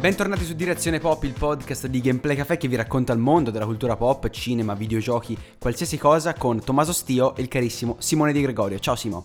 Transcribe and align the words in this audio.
Bentornati 0.00 0.46
su 0.46 0.54
Direzione 0.54 0.98
Pop, 0.98 1.24
il 1.24 1.34
podcast 1.34 1.86
di 1.86 2.00
Gameplay 2.00 2.34
Café 2.34 2.56
che 2.56 2.68
vi 2.68 2.74
racconta 2.74 3.12
il 3.12 3.18
mondo 3.18 3.50
della 3.50 3.66
cultura 3.66 3.96
pop, 3.96 4.30
cinema, 4.30 4.72
videogiochi, 4.72 5.36
qualsiasi 5.58 5.98
cosa 5.98 6.32
con 6.32 6.64
Tommaso 6.64 6.94
Stio 6.94 7.36
e 7.36 7.42
il 7.42 7.48
carissimo 7.48 7.96
Simone 7.98 8.32
Di 8.32 8.40
Gregorio. 8.40 8.78
Ciao 8.78 8.96
Simo. 8.96 9.22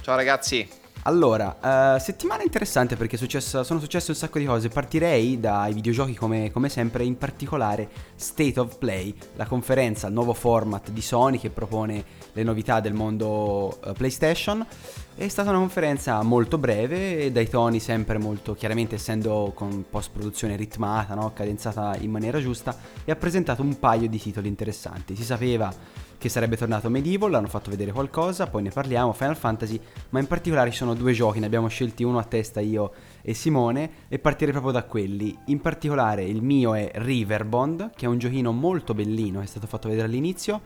Ciao 0.00 0.16
ragazzi. 0.16 0.79
Allora, 1.04 1.94
uh, 1.96 1.98
settimana 1.98 2.42
interessante 2.42 2.94
perché 2.94 3.16
successo, 3.16 3.62
sono 3.62 3.80
successe 3.80 4.10
un 4.10 4.16
sacco 4.18 4.38
di 4.38 4.44
cose. 4.44 4.68
Partirei 4.68 5.40
dai 5.40 5.72
videogiochi 5.72 6.14
come, 6.14 6.50
come, 6.50 6.68
sempre, 6.68 7.04
in 7.04 7.16
particolare 7.16 7.88
State 8.16 8.60
of 8.60 8.76
Play, 8.76 9.14
la 9.36 9.46
conferenza, 9.46 10.08
il 10.08 10.12
nuovo 10.12 10.34
format 10.34 10.90
di 10.90 11.00
Sony 11.00 11.38
che 11.38 11.48
propone 11.48 12.04
le 12.32 12.42
novità 12.42 12.80
del 12.80 12.92
mondo 12.92 13.78
uh, 13.82 13.92
PlayStation. 13.92 14.66
È 15.14 15.26
stata 15.28 15.48
una 15.48 15.58
conferenza 15.58 16.22
molto 16.22 16.58
breve, 16.58 17.32
dai 17.32 17.48
toni 17.48 17.80
sempre 17.80 18.18
molto, 18.18 18.54
chiaramente 18.54 18.96
essendo 18.96 19.52
con 19.54 19.86
post-produzione 19.88 20.54
ritmata, 20.54 21.14
no? 21.14 21.32
cadenzata 21.32 21.96
in 21.98 22.10
maniera 22.10 22.40
giusta, 22.40 22.76
e 23.06 23.10
ha 23.10 23.16
presentato 23.16 23.62
un 23.62 23.78
paio 23.78 24.06
di 24.06 24.18
titoli 24.18 24.48
interessanti. 24.48 25.16
Si 25.16 25.24
sapeva 25.24 25.72
che 26.20 26.28
sarebbe 26.28 26.58
tornato 26.58 26.90
Medieval, 26.90 27.32
hanno 27.32 27.48
fatto 27.48 27.70
vedere 27.70 27.92
qualcosa, 27.92 28.46
poi 28.46 28.62
ne 28.62 28.68
parliamo, 28.68 29.14
Final 29.14 29.38
Fantasy, 29.38 29.80
ma 30.10 30.20
in 30.20 30.26
particolare 30.26 30.70
ci 30.70 30.76
sono 30.76 30.92
due 30.92 31.14
giochi, 31.14 31.40
ne 31.40 31.46
abbiamo 31.46 31.68
scelti 31.68 32.04
uno 32.04 32.18
a 32.18 32.24
testa 32.24 32.60
io 32.60 32.92
e 33.22 33.32
Simone, 33.32 33.90
e 34.08 34.18
partire 34.18 34.50
proprio 34.52 34.70
da 34.70 34.82
quelli. 34.82 35.34
In 35.46 35.62
particolare 35.62 36.22
il 36.22 36.42
mio 36.42 36.74
è 36.74 36.90
Riverbond, 36.92 37.92
che 37.96 38.04
è 38.04 38.08
un 38.08 38.18
giochino 38.18 38.52
molto 38.52 38.92
bellino, 38.92 39.40
è 39.40 39.46
stato 39.46 39.66
fatto 39.66 39.88
vedere 39.88 40.08
all'inizio 40.08 40.60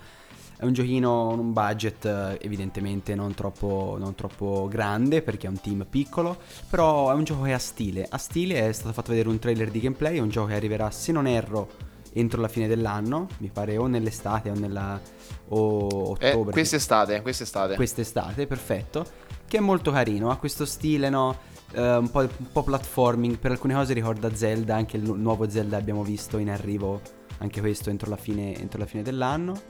è 0.56 0.64
un 0.64 0.72
giochino 0.72 1.26
con 1.30 1.38
un 1.40 1.52
budget 1.52 2.04
eh, 2.04 2.38
evidentemente 2.40 3.14
non 3.16 3.34
troppo, 3.34 3.96
non 3.98 4.14
troppo, 4.14 4.68
grande 4.68 5.20
perché 5.20 5.46
è 5.46 5.50
un 5.50 5.60
team 5.60 5.84
piccolo, 5.88 6.38
però 6.70 7.10
è 7.10 7.14
un 7.14 7.24
gioco 7.24 7.42
che 7.42 7.52
ha 7.52 7.58
stile. 7.58 8.06
Ha 8.08 8.18
stile, 8.18 8.68
è 8.68 8.72
stato 8.72 8.92
fatto 8.92 9.10
vedere 9.10 9.28
un 9.28 9.38
trailer 9.38 9.70
di 9.70 9.80
gameplay, 9.80 10.16
è 10.16 10.20
un 10.20 10.28
gioco 10.28 10.48
che 10.48 10.54
arriverà, 10.54 10.90
se 10.90 11.12
non 11.12 11.26
erro, 11.26 11.68
entro 12.14 12.40
la 12.40 12.48
fine 12.48 12.66
dell'anno, 12.66 13.28
mi 13.38 13.50
pare 13.52 13.76
o 13.76 13.86
nell'estate 13.86 14.50
o 14.50 14.54
nella 14.54 15.00
o 15.48 16.16
eh, 16.18 16.30
ottobre. 16.30 16.50
Eh, 16.50 16.52
quest'estate, 16.52 17.20
quest'estate. 17.22 17.74
Quest'estate, 17.74 18.46
perfetto. 18.46 19.04
Che 19.46 19.56
è 19.56 19.60
molto 19.60 19.90
carino, 19.90 20.30
ha 20.30 20.36
questo 20.36 20.64
stile, 20.64 21.10
no? 21.10 21.52
Uh, 21.74 21.98
un, 21.98 22.10
po', 22.10 22.20
un 22.20 22.52
po' 22.52 22.62
platforming, 22.62 23.36
per 23.36 23.50
alcune 23.50 23.74
cose 23.74 23.92
ricorda 23.94 24.32
Zelda, 24.34 24.76
anche 24.76 24.96
il 24.96 25.02
nuovo 25.02 25.50
Zelda 25.50 25.76
abbiamo 25.76 26.04
visto 26.04 26.38
in 26.38 26.48
arrivo, 26.48 27.00
anche 27.38 27.60
questo 27.60 27.90
entro 27.90 28.08
la 28.08 28.16
fine, 28.16 28.56
entro 28.56 28.78
la 28.78 28.86
fine 28.86 29.02
dell'anno. 29.02 29.60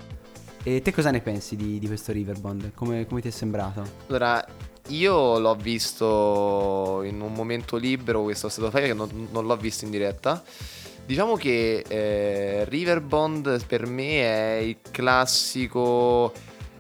E 0.62 0.80
te 0.82 0.92
cosa 0.92 1.10
ne 1.10 1.20
pensi 1.20 1.56
di, 1.56 1.78
di 1.78 1.86
questo 1.86 2.12
Riverbond? 2.12 2.72
Come, 2.74 3.06
come 3.06 3.20
ti 3.20 3.28
è 3.28 3.30
sembrato? 3.30 3.82
Allora, 4.08 4.44
io 4.88 5.38
l'ho 5.38 5.54
visto 5.54 7.02
in 7.04 7.20
un 7.20 7.32
momento 7.32 7.76
libero, 7.76 8.22
questo 8.22 8.48
stato 8.48 8.70
fare 8.70 8.86
che 8.86 8.94
non, 8.94 9.28
non, 9.30 9.46
l'ho 9.46 9.56
visto 9.56 9.84
in 9.84 9.90
diretta. 9.90 10.42
Diciamo 11.06 11.36
che 11.36 11.84
eh, 11.86 12.64
Riverbond 12.64 13.66
per 13.66 13.86
me 13.86 14.22
è 14.22 14.56
il 14.60 14.78
classico, 14.91 16.33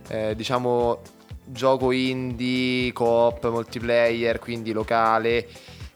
eh, 0.08 0.34
diciamo, 0.34 1.02
gioco 1.44 1.92
indie, 1.92 2.90
co-op, 2.94 3.50
multiplayer, 3.50 4.38
quindi 4.38 4.72
locale. 4.72 5.46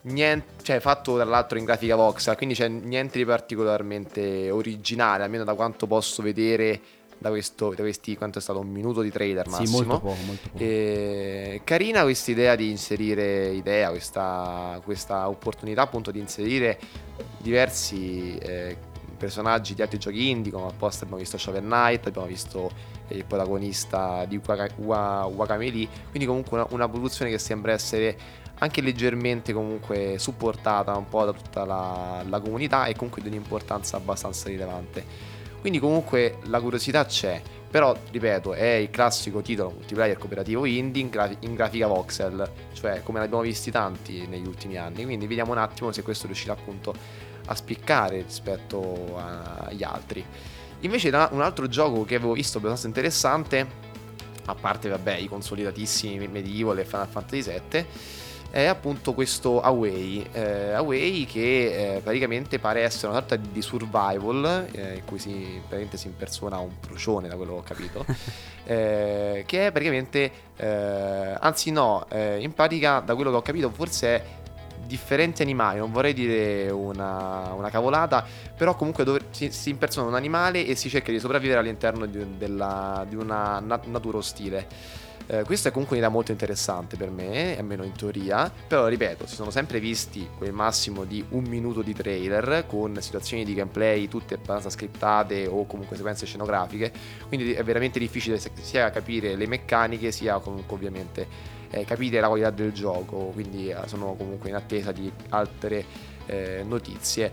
Niente, 0.03 0.63
cioè 0.63 0.79
fatto 0.79 1.15
tra 1.15 1.25
l'altro 1.25 1.57
in 1.57 1.65
grafica 1.65 1.97
voxel, 1.97 2.37
quindi 2.37 2.55
c'è 2.55 2.69
niente 2.69 3.17
di 3.17 3.25
particolarmente 3.25 4.51
originale, 4.51 5.25
almeno 5.25 5.45
da 5.45 5.55
quanto 5.55 5.87
posso 5.87 6.23
vedere 6.23 6.81
da, 7.19 7.31
questo, 7.31 7.71
da 7.71 7.83
questi, 7.83 8.17
quanto 8.17 8.39
è 8.39 8.41
stato 8.41 8.61
un 8.61 8.69
minuto 8.69 9.03
di 9.03 9.11
trailer 9.11 9.49
massimo. 9.49 9.67
Sì, 9.67 9.85
molto 9.85 10.01
poco, 10.01 10.17
molto 10.25 10.49
poco. 10.51 10.65
E, 10.65 11.61
carina 11.65 12.03
questa 12.03 12.31
idea 12.31 12.55
di 12.55 12.71
inserire 12.71 13.49
idea, 13.49 13.91
questa, 13.91 14.81
questa 14.85 15.29
opportunità 15.29 15.83
appunto 15.83 16.11
di 16.11 16.21
inserire 16.21 16.79
diversi 17.39 18.37
eh, 18.39 18.77
personaggi 19.17 19.75
di 19.75 19.83
altri 19.83 19.99
giochi 19.99 20.31
indie, 20.31 20.53
come 20.53 20.69
apposta 20.69 21.05
abbiamo 21.05 21.21
visto 21.21 21.37
Shovel 21.37 21.65
Knight, 21.65 22.07
abbiamo 22.07 22.27
visto 22.27 22.71
il 23.09 23.25
protagonista 23.25 24.25
di 24.27 24.41
Wakameli, 24.45 25.89
quindi 26.11 26.27
comunque 26.27 26.59
una, 26.59 26.67
una 26.71 26.89
produzione 26.89 27.31
che 27.31 27.39
sembra 27.39 27.73
essere 27.73 28.17
anche 28.61 28.81
leggermente 28.81 29.53
comunque 29.53 30.17
supportata 30.19 30.97
un 30.97 31.09
po' 31.09 31.25
da 31.25 31.33
tutta 31.33 31.65
la, 31.65 32.25
la 32.29 32.41
comunità 32.41 32.87
e 32.87 32.95
comunque 32.95 33.23
di 33.23 33.29
un'importanza 33.29 33.97
abbastanza 33.97 34.49
rilevante. 34.49 35.37
Quindi 35.61 35.79
comunque 35.79 36.39
la 36.45 36.61
curiosità 36.61 37.05
c'è, 37.05 37.43
però 37.71 37.95
ripeto 38.11 38.55
è 38.55 38.75
il 38.75 38.91
classico 38.91 39.43
titolo 39.43 39.71
multiplayer 39.71 40.17
cooperativo 40.17 40.65
indie 40.65 41.03
in, 41.03 41.09
graf- 41.11 41.37
in 41.41 41.55
grafica 41.55 41.87
voxel, 41.87 42.51
cioè 42.73 43.03
come 43.03 43.19
l'abbiamo 43.19 43.43
visti 43.43 43.71
tanti 43.71 44.27
negli 44.27 44.47
ultimi 44.47 44.77
anni, 44.77 45.05
quindi 45.05 45.27
vediamo 45.27 45.53
un 45.53 45.59
attimo 45.59 45.93
se 45.93 46.03
questo 46.03 46.27
riuscirà 46.27 46.53
appunto 46.53 46.95
a 47.47 47.55
spiccare 47.55 48.23
rispetto 48.23 49.17
agli 49.17 49.83
altri. 49.83 50.25
Invece 50.81 51.09
un 51.09 51.43
altro 51.43 51.67
gioco 51.67 52.05
che 52.05 52.15
avevo 52.15 52.33
visto 52.33 52.59
abbastanza 52.59 52.87
interessante, 52.87 53.67
a 54.45 54.55
parte 54.55 54.89
vabbè 54.89 55.17
i 55.17 55.29
consolidatissimi 55.29 56.29
Medieval 56.29 56.79
e 56.79 56.85
Final 56.85 57.09
Fantasy 57.09 57.61
VII, 57.71 57.87
è 58.51 58.65
appunto 58.65 59.15
questo 59.15 59.61
Away. 59.61 60.27
Eh, 60.33 60.73
Away 60.73 61.25
che 61.27 61.97
eh, 61.97 62.01
praticamente 62.01 62.59
pare 62.59 62.83
essere 62.83 63.09
una 63.09 63.19
sorta 63.19 63.37
di 63.37 63.63
survival, 63.63 64.69
eh, 64.73 64.95
in 64.97 65.05
cui 65.05 65.19
si, 65.19 65.61
si 65.93 66.07
impersona 66.07 66.59
un 66.59 66.81
procione, 66.81 67.29
da 67.29 67.37
quello 67.37 67.55
che 67.55 67.59
ho 67.59 67.63
capito, 67.63 68.07
eh, 68.65 69.45
che 69.47 69.67
è 69.67 69.71
praticamente, 69.71 70.31
eh, 70.57 71.37
anzi 71.39 71.71
no, 71.71 72.07
eh, 72.09 72.39
in 72.41 72.53
pratica 72.55 73.01
da 73.01 73.15
quello 73.15 73.31
che 73.31 73.37
ho 73.37 73.43
capito 73.43 73.71
forse 73.71 74.09
è 74.09 74.25
differenti 74.89 75.43
animali, 75.43 75.79
non 75.79 75.93
vorrei 75.93 76.15
dire 76.15 76.71
una, 76.71 77.53
una 77.53 77.69
cavolata, 77.69 78.25
però 78.57 78.75
comunque 78.75 79.05
dove 79.05 79.21
si, 79.31 79.51
si, 79.53 79.69
impersona 79.69 80.09
un 80.09 80.15
animale 80.15 80.67
e 80.67 80.75
si 80.75 80.89
cerca 80.89 81.13
di 81.13 81.21
sopravvivere 81.21 81.61
all'interno 81.61 82.07
di, 82.07 82.39
della, 82.39 83.05
di 83.07 83.15
una 83.15 83.61
nat- 83.61 83.87
natura 83.87 84.17
ostile. 84.17 84.67
Eh, 85.31 85.45
questa 85.45 85.69
è 85.69 85.73
comunque 85.73 85.97
un'idea 85.97 86.11
molto 86.11 86.33
interessante 86.33 86.97
per 86.97 87.11
me, 87.11 87.59
almeno 87.59 87.85
in 87.85 87.93
teoria, 87.93 88.51
però 88.67 88.87
ripeto, 88.87 89.27
si 89.27 89.35
sono 89.35 89.51
sempre 89.51 89.79
visti 89.79 90.27
quel 90.39 90.53
massimo 90.53 91.05
di 91.05 91.23
un 91.31 91.45
minuto 91.45 91.83
di 91.83 91.93
trailer 91.93 92.65
con 92.67 92.97
situazioni 93.03 93.45
di 93.45 93.53
gameplay 93.53 94.09
tutte 94.09 94.35
abbastanza 94.35 94.71
scriptate 94.71 95.47
o 95.47 95.67
comunque 95.67 95.97
sequenze 95.97 96.25
scenografiche, 96.25 96.91
quindi 97.27 97.53
è 97.53 97.63
veramente 97.63 97.99
difficile 97.99 98.41
sia 98.63 98.89
capire 98.89 99.37
le 99.37 99.47
meccaniche 99.47 100.13
sia 100.13 100.39
comunque 100.39 100.75
ovviamente 100.75 101.27
eh, 101.71 101.85
capire 101.85 102.21
la 102.21 102.29
qualità 102.29 102.49
del 102.49 102.73
gioco, 102.73 103.31
quindi 103.35 103.69
eh, 103.69 103.77
sono 103.85 104.15
comunque 104.15 104.49
in 104.49 104.55
attesa 104.55 104.93
di 104.93 105.13
altre 105.29 105.85
eh, 106.25 106.63
notizie. 106.65 107.33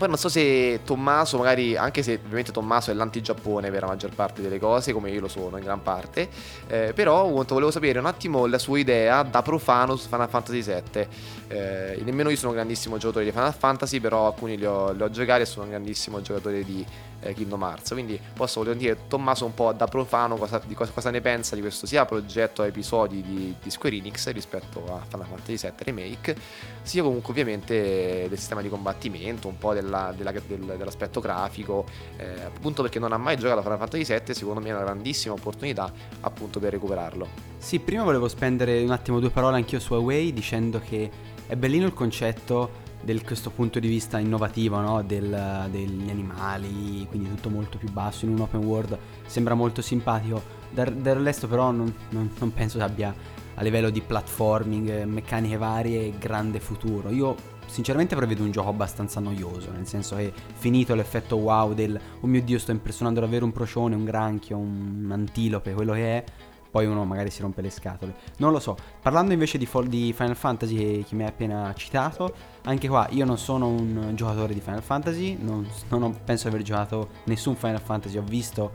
Poi 0.00 0.08
non 0.08 0.16
so 0.16 0.30
se 0.30 0.80
Tommaso, 0.82 1.36
magari, 1.36 1.76
anche 1.76 2.02
se 2.02 2.18
ovviamente 2.24 2.52
Tommaso 2.52 2.90
è 2.90 2.94
l'anti-Giappone 2.94 3.70
per 3.70 3.82
la 3.82 3.88
maggior 3.88 4.14
parte 4.14 4.40
delle 4.40 4.58
cose, 4.58 4.94
come 4.94 5.10
io 5.10 5.20
lo 5.20 5.28
sono 5.28 5.58
in 5.58 5.62
gran 5.62 5.82
parte, 5.82 6.26
eh, 6.68 6.92
però 6.94 7.28
volevo 7.28 7.70
sapere 7.70 7.98
un 7.98 8.06
attimo 8.06 8.46
la 8.46 8.56
sua 8.56 8.78
idea 8.78 9.22
da 9.22 9.42
profano 9.42 9.96
su 9.96 10.08
Final 10.08 10.30
Fantasy 10.30 10.62
VII. 10.62 11.08
Eh, 11.48 12.00
nemmeno 12.02 12.30
io 12.30 12.36
sono 12.36 12.52
un 12.52 12.56
grandissimo 12.56 12.96
giocatore 12.96 13.26
di 13.26 13.30
Final 13.30 13.52
Fantasy, 13.52 14.00
però 14.00 14.28
alcuni 14.28 14.56
li 14.56 14.64
ho, 14.64 14.90
li 14.92 15.02
ho 15.02 15.10
giocati 15.10 15.42
e 15.42 15.44
sono 15.44 15.64
un 15.64 15.70
grandissimo 15.72 16.22
giocatore 16.22 16.64
di 16.64 16.82
eh, 17.20 17.34
Kingdom 17.34 17.62
Hearts. 17.62 17.90
Quindi 17.90 18.18
posso 18.34 18.60
voler 18.60 18.76
dire 18.76 18.96
Tommaso 19.06 19.44
un 19.44 19.54
po' 19.54 19.72
da 19.72 19.86
profano 19.86 20.36
cosa, 20.36 20.60
di 20.64 20.74
cosa, 20.74 20.92
cosa, 20.92 21.10
ne 21.10 21.20
pensa 21.20 21.54
di 21.54 21.60
questo 21.60 21.86
sia 21.86 22.04
progetto 22.04 22.62
episodi 22.62 23.22
di, 23.22 23.54
di, 23.62 23.70
Square 23.70 23.96
Enix 23.96 24.30
rispetto 24.32 24.84
a 24.86 25.04
Final 25.08 25.26
Fantasy 25.26 25.56
VII 25.56 25.84
Remake, 25.84 26.36
sia 26.82 27.02
comunque 27.02 27.30
ovviamente 27.30 28.26
del 28.28 28.38
sistema 28.38 28.62
di 28.62 28.68
combattimento, 28.68 29.48
un 29.48 29.58
po' 29.58 29.74
della, 29.90 30.14
della, 30.16 30.32
del, 30.46 30.76
dell'aspetto 30.78 31.20
grafico, 31.20 31.84
eh, 32.16 32.42
appunto 32.42 32.82
perché 32.82 32.98
non 32.98 33.12
ha 33.12 33.18
mai 33.18 33.36
giocato 33.36 33.58
a 33.58 33.62
Final 33.62 33.78
Fantasy 33.78 34.04
VII, 34.04 34.34
secondo 34.34 34.60
me 34.60 34.68
è 34.68 34.72
una 34.72 34.84
grandissima 34.84 35.34
opportunità 35.34 35.92
appunto 36.20 36.60
per 36.60 36.72
recuperarlo. 36.72 37.26
Sì, 37.58 37.80
prima 37.80 38.04
volevo 38.04 38.28
spendere 38.28 38.82
un 38.82 38.90
attimo 38.90 39.18
due 39.18 39.30
parole 39.30 39.56
anch'io 39.56 39.80
su 39.80 39.94
Away 39.94 40.32
dicendo 40.32 40.80
che 40.80 41.10
è 41.46 41.56
bellino 41.56 41.86
il 41.86 41.94
concetto 41.94 42.88
del 43.02 43.24
questo 43.24 43.50
punto 43.50 43.80
di 43.80 43.88
vista 43.88 44.18
innovativo 44.18 44.78
no? 44.78 45.02
del, 45.02 45.68
degli 45.70 46.10
animali, 46.10 47.06
quindi 47.08 47.30
tutto 47.30 47.48
molto 47.48 47.78
più 47.78 47.90
basso 47.90 48.26
in 48.26 48.32
un 48.32 48.40
open 48.40 48.62
world, 48.62 48.96
sembra 49.26 49.54
molto 49.54 49.82
simpatico. 49.82 50.58
Del, 50.70 51.16
resto 51.16 51.48
però 51.48 51.72
non, 51.72 51.92
non, 52.10 52.30
non 52.38 52.52
penso 52.52 52.80
abbia 52.80 53.12
a 53.54 53.62
livello 53.62 53.90
di 53.90 54.00
platforming, 54.00 55.04
meccaniche 55.04 55.56
varie, 55.56 56.12
grande 56.18 56.60
futuro. 56.60 57.10
Io 57.10 57.34
sinceramente 57.70 58.16
prevedo 58.16 58.42
un 58.42 58.50
gioco 58.50 58.68
abbastanza 58.68 59.20
noioso, 59.20 59.70
nel 59.70 59.86
senso 59.86 60.16
che 60.16 60.32
finito 60.54 60.94
l'effetto 60.94 61.36
wow 61.36 61.72
del 61.72 61.98
oh 62.20 62.26
mio 62.26 62.42
dio 62.42 62.58
sto 62.58 62.72
impersonando 62.72 63.20
davvero 63.20 63.44
un 63.44 63.52
procione, 63.52 63.94
un 63.94 64.04
granchio, 64.04 64.58
un 64.58 65.08
antilope, 65.10 65.72
quello 65.72 65.92
che 65.92 66.18
è, 66.18 66.24
poi 66.70 66.86
uno 66.86 67.04
magari 67.04 67.30
si 67.30 67.42
rompe 67.42 67.62
le 67.62 67.70
scatole. 67.70 68.14
Non 68.38 68.52
lo 68.52 68.58
so. 68.58 68.76
Parlando 69.00 69.32
invece 69.32 69.58
di, 69.58 69.68
di 69.86 70.12
Final 70.12 70.36
Fantasy 70.36 70.76
che, 70.76 71.04
che, 71.08 71.14
mi 71.14 71.22
hai 71.22 71.28
appena 71.28 71.72
citato, 71.74 72.34
anche 72.62 72.88
qua 72.88 73.06
io 73.10 73.24
non 73.24 73.38
sono 73.38 73.68
un 73.68 74.12
giocatore 74.14 74.52
di 74.52 74.60
Final 74.60 74.82
Fantasy, 74.82 75.36
non, 75.40 75.66
non 75.88 76.02
ho, 76.02 76.14
penso 76.24 76.48
di 76.48 76.54
aver 76.54 76.66
giocato 76.66 77.08
nessun 77.24 77.54
Final 77.54 77.80
Fantasy, 77.80 78.18
ho 78.18 78.24
visto 78.24 78.72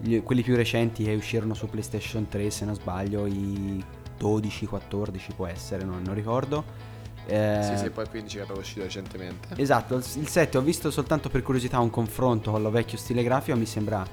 gli, 0.00 0.22
quelli 0.22 0.42
più 0.42 0.56
recenti 0.56 1.04
che 1.04 1.14
uscirono 1.14 1.54
su 1.54 1.68
PlayStation 1.68 2.28
3 2.28 2.50
se 2.50 2.64
non 2.64 2.74
sbaglio, 2.74 3.26
i 3.26 3.82
12, 4.16 4.66
14 4.66 5.32
può 5.34 5.46
essere, 5.46 5.84
non, 5.84 6.02
non 6.02 6.14
ricordo. 6.14 6.87
Eh, 7.28 7.60
sì, 7.62 7.76
sì, 7.76 7.90
poi 7.90 8.04
il 8.04 8.10
15 8.10 8.38
che 8.38 8.46
è 8.46 8.56
uscito 8.56 8.82
recentemente. 8.82 9.48
Esatto, 9.56 9.96
il 9.96 10.28
7 10.28 10.56
ho 10.56 10.62
visto 10.62 10.90
soltanto 10.90 11.28
per 11.28 11.42
curiosità 11.42 11.78
un 11.78 11.90
confronto 11.90 12.50
con 12.50 12.62
lo 12.62 12.70
vecchio 12.70 12.96
stile 12.96 13.22
grafico, 13.22 13.56
mi 13.56 13.66
sembra 13.66 14.04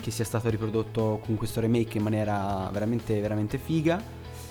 che 0.00 0.10
sia 0.10 0.24
stato 0.24 0.48
riprodotto 0.48 1.20
con 1.24 1.36
questo 1.36 1.60
remake 1.60 1.98
in 1.98 2.02
maniera 2.02 2.68
veramente, 2.72 3.20
veramente 3.20 3.58
figa, 3.58 4.02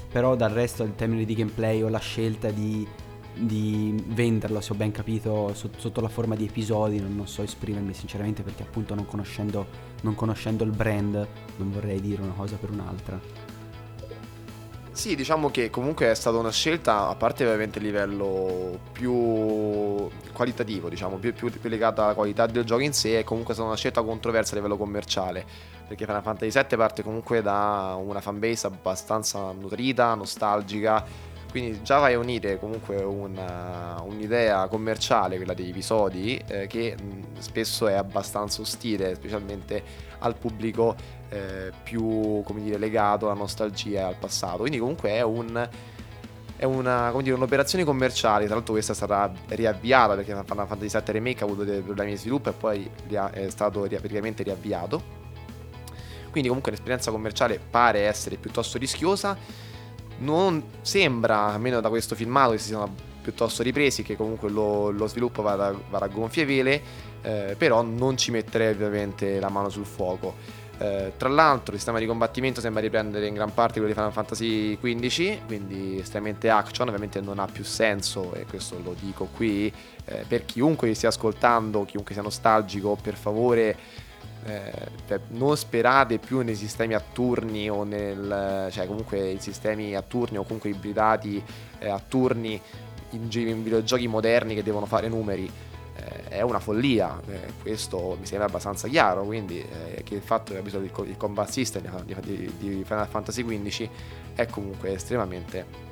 però 0.10 0.36
dal 0.36 0.52
resto 0.52 0.84
il 0.84 0.96
termine 0.96 1.26
di 1.26 1.34
gameplay 1.34 1.82
o 1.82 1.90
la 1.90 2.00
scelta 2.00 2.52
di, 2.52 2.88
di 3.34 4.02
venderlo, 4.08 4.62
se 4.62 4.74
ho 4.74 4.76
ben 4.76 4.92
capito, 4.92 5.52
sotto, 5.54 5.80
sotto 5.80 6.00
la 6.00 6.08
forma 6.08 6.36
di 6.36 6.46
episodi, 6.46 7.00
non, 7.00 7.16
non, 7.16 7.28
so 7.28 7.42
esprimermi 7.42 7.94
sinceramente 7.94 8.44
perché 8.44 8.64
appunto 8.64 8.94
non 8.94 9.06
conoscendo, 9.06 9.66
non 10.02 10.14
conoscendo 10.16 10.64
il 10.64 10.72
brand 10.72 11.28
non 11.58 11.72
vorrei 11.72 12.00
dire 12.00 12.22
una 12.22 12.34
cosa 12.34 12.56
per 12.56 12.70
un'altra. 12.70 13.20
Sì, 15.02 15.16
diciamo 15.16 15.50
che 15.50 15.72
comunque 15.72 16.12
è 16.12 16.14
stata 16.14 16.38
una 16.38 16.52
scelta, 16.52 17.08
a 17.08 17.16
parte 17.16 17.44
ovviamente 17.44 17.80
il 17.80 17.86
livello 17.86 18.78
più 18.92 20.08
qualitativo, 20.32 20.90
diciamo, 20.90 21.18
più, 21.18 21.34
più, 21.34 21.50
più, 21.50 21.70
legata 21.72 22.04
alla 22.04 22.14
qualità 22.14 22.46
del 22.46 22.64
gioco 22.64 22.82
in 22.82 22.94
sé, 22.94 23.18
è 23.18 23.24
comunque 23.24 23.56
stata 23.56 23.68
una 23.68 23.78
scelta 23.78 24.04
controversa 24.04 24.52
a 24.52 24.58
livello 24.58 24.78
commerciale, 24.78 25.44
perché 25.88 26.06
Final 26.06 26.22
Fantasy 26.22 26.52
VII 26.52 26.78
parte 26.78 27.02
comunque 27.02 27.42
da 27.42 27.98
una 28.00 28.22
fanbase 28.22 28.68
abbastanza 28.68 29.52
nutrita, 29.54 30.14
nostalgica, 30.14 31.04
quindi 31.52 31.84
già 31.84 32.00
vai 32.00 32.14
a 32.14 32.20
unire 32.20 32.58
comunque 32.58 33.04
una, 33.04 34.02
un'idea 34.04 34.68
commerciale, 34.68 35.36
quella 35.36 35.54
degli 35.54 35.70
episodi, 35.70 36.42
eh, 36.48 36.66
che 36.66 36.96
spesso 37.40 37.88
è 37.88 37.94
abbastanza 37.94 38.62
ostile, 38.62 39.14
specialmente 39.16 39.84
al 40.20 40.38
pubblico 40.38 40.96
eh, 41.30 41.72
più 41.84 42.42
dire, 42.56 42.78
legato 42.78 43.26
alla 43.26 43.38
nostalgia 43.38 44.00
e 44.00 44.04
al 44.04 44.16
passato. 44.16 44.60
Quindi 44.60 44.80
comunque 44.80 45.10
è 45.10 45.22
un 45.22 45.70
è 46.56 46.66
una, 46.66 47.12
dire, 47.22 47.34
un'operazione 47.36 47.84
commerciale, 47.84 48.46
tra 48.46 48.54
l'altro 48.54 48.74
questa 48.74 48.94
stata 48.94 49.32
riavviata 49.48 50.14
perché 50.14 50.40
Final 50.46 50.68
Fantasy 50.68 50.96
VII 50.96 51.14
Remake 51.14 51.44
ha 51.44 51.48
avuto 51.48 51.64
dei 51.64 51.82
problemi 51.82 52.12
di 52.12 52.18
sviluppo 52.18 52.50
e 52.50 52.54
poi 52.54 52.88
è 53.32 53.50
stato 53.50 53.82
praticamente 53.82 54.44
riavviato. 54.44 55.20
Quindi 56.30 56.48
comunque 56.48 56.72
l'esperienza 56.72 57.10
commerciale 57.10 57.60
pare 57.60 58.02
essere 58.02 58.38
piuttosto 58.38 58.78
rischiosa 58.78 59.36
non 60.22 60.64
sembra, 60.82 61.54
almeno 61.54 61.80
da 61.82 61.90
questo 61.90 62.16
filmato, 62.16 62.52
che 62.52 62.58
si 62.58 62.68
siano 62.68 63.10
piuttosto 63.22 63.64
ripresi, 63.64 64.04
che 64.04 64.16
comunque 64.16 64.50
lo, 64.50 64.90
lo 64.90 65.08
sviluppo 65.08 65.42
va, 65.42 65.56
da, 65.56 65.76
va 65.90 66.00
a 66.00 66.08
gonfie 66.08 66.46
vele, 66.46 66.82
eh, 67.22 67.56
però 67.58 67.82
non 67.82 68.18
ci 68.18 68.32
metterei 68.32 68.74
ovviamente 68.74 69.40
la 69.40 69.50
mano 69.50 69.70
sul 69.70 69.86
fuoco. 69.86 70.60
Eh, 70.78 71.14
tra 71.16 71.30
l'altro 71.30 71.74
il 71.74 71.80
sistema 71.80 72.00
di 72.00 72.08
combattimento 72.08 72.60
sembra 72.60 72.82
riprendere 72.82 73.28
in 73.28 73.36
gran 73.36 73.54
parte 73.54 73.74
quello 73.74 73.88
di 73.88 73.94
Final 73.94 74.12
Fantasy 74.12 74.80
XV, 74.80 75.46
quindi 75.46 76.00
estremamente 76.00 76.50
action, 76.50 76.88
ovviamente 76.88 77.22
non 77.22 77.38
ha 77.38 77.46
più 77.46 77.64
senso, 77.64 78.34
e 78.34 78.46
questo 78.46 78.80
lo 78.84 78.96
dico 79.00 79.28
qui, 79.36 79.72
eh, 80.06 80.26
per 80.28 80.46
chiunque 80.46 80.92
stia 80.96 81.10
ascoltando, 81.10 81.86
chiunque 81.86 82.14
sia 82.14 82.24
nostalgico, 82.24 82.98
per 83.00 83.16
favore 83.16 83.78
eh, 84.46 84.72
cioè, 85.08 85.20
non 85.30 85.56
sperate 85.56 86.18
più 86.18 86.42
nei 86.42 86.56
sistemi 86.56 86.94
a 86.94 87.00
turni 87.02 87.70
o 87.70 87.84
nel 87.84 88.70
cioè 88.72 88.88
comunque 88.88 89.32
i 89.32 89.40
sistemi 89.40 89.96
a 89.96 90.02
turni 90.02 90.38
o 90.38 90.44
comunque 90.44 90.70
ibridati 90.70 91.44
eh, 91.80 91.90
a 91.90 92.00
turni 92.00 92.60
in, 93.12 93.28
in, 93.32 93.64
videogiochi 93.64 94.08
moderni 94.08 94.56
che 94.56 94.64
devono 94.64 94.86
fare 94.86 95.08
numeri 95.08 95.50
eh, 95.96 96.28
è 96.30 96.42
una 96.42 96.60
follia 96.60 97.20
eh, 97.28 97.54
questo 97.62 98.18
mi 98.20 98.26
sembra 98.26 98.48
abbastanza 98.48 98.88
chiaro 98.88 99.24
quindi 99.24 99.60
eh, 99.60 100.02
che 100.04 100.16
il 100.16 100.22
fatto 100.22 100.54
che 100.54 100.60
abbia 100.60 100.72
bisogno 100.72 101.06
del 101.06 101.18
combat 101.18 101.50
system 101.50 102.04
di, 102.04 102.16
di, 102.22 102.54
di 102.58 102.84
Final 102.84 103.08
Fantasy 103.08 103.44
XV 103.44 103.90
è 104.34 104.48
comunque 104.48 104.94
estremamente 104.94 105.90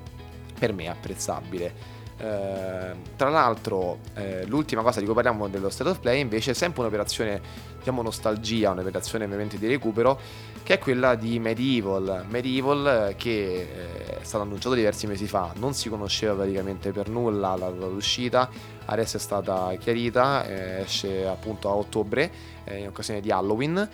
per 0.60 0.74
me 0.74 0.90
apprezzabile. 0.90 1.98
Eh, 2.18 2.92
tra 3.16 3.30
l'altro, 3.30 4.00
l'ultima 4.46 4.82
cosa 4.82 5.00
di 5.00 5.06
cui 5.06 5.14
parliamo 5.16 5.48
dello 5.48 5.70
State 5.70 5.90
of 5.90 6.00
Play 6.00 6.20
invece 6.20 6.52
è 6.52 6.54
sempre 6.54 6.82
un'operazione, 6.82 7.42
diciamo 7.80 8.02
nostalgia, 8.02 8.72
un'operazione 8.72 9.26
ovviamente 9.26 9.58
di 9.58 9.68
recupero, 9.68 10.20
che 10.64 10.76
è 10.76 10.80
quella 10.80 11.16
di 11.16 11.40
Medieval. 11.40 12.26
Medieval 12.28 13.10
eh, 13.10 13.16
che 13.16 13.62
eh, 13.62 14.20
è 14.20 14.24
stato 14.24 14.44
annunciato 14.44 14.76
diversi 14.76 15.08
mesi 15.08 15.26
fa, 15.26 15.52
non 15.56 15.74
si 15.74 15.90
conosceva 15.90 16.36
praticamente 16.36 16.92
per 16.92 17.10
nulla 17.10 17.56
la 17.56 17.70
data 17.70 17.88
d'uscita, 17.88 18.50
adesso 18.86 19.18
è 19.18 19.20
stata 19.20 19.74
chiarita, 19.80 20.46
eh, 20.46 20.82
esce 20.82 21.26
appunto 21.26 21.70
a 21.70 21.74
ottobre 21.74 22.58
in 22.72 22.86
occasione 22.86 23.20
di 23.20 23.32
Halloween. 23.32 23.90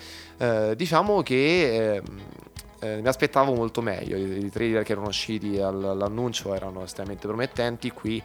diciamo 0.76 1.22
che 1.22 1.96
ehm, 1.96 2.04
eh, 2.80 3.02
mi 3.02 3.08
aspettavo 3.08 3.54
molto 3.54 3.82
meglio. 3.82 4.18
I 4.18 4.50
trailer 4.52 4.84
che 4.84 4.92
erano 4.92 5.08
usciti 5.08 5.60
all'annuncio 5.60 6.54
erano 6.54 6.84
estremamente 6.84 7.26
promettenti. 7.26 7.90
Qui 7.92 8.22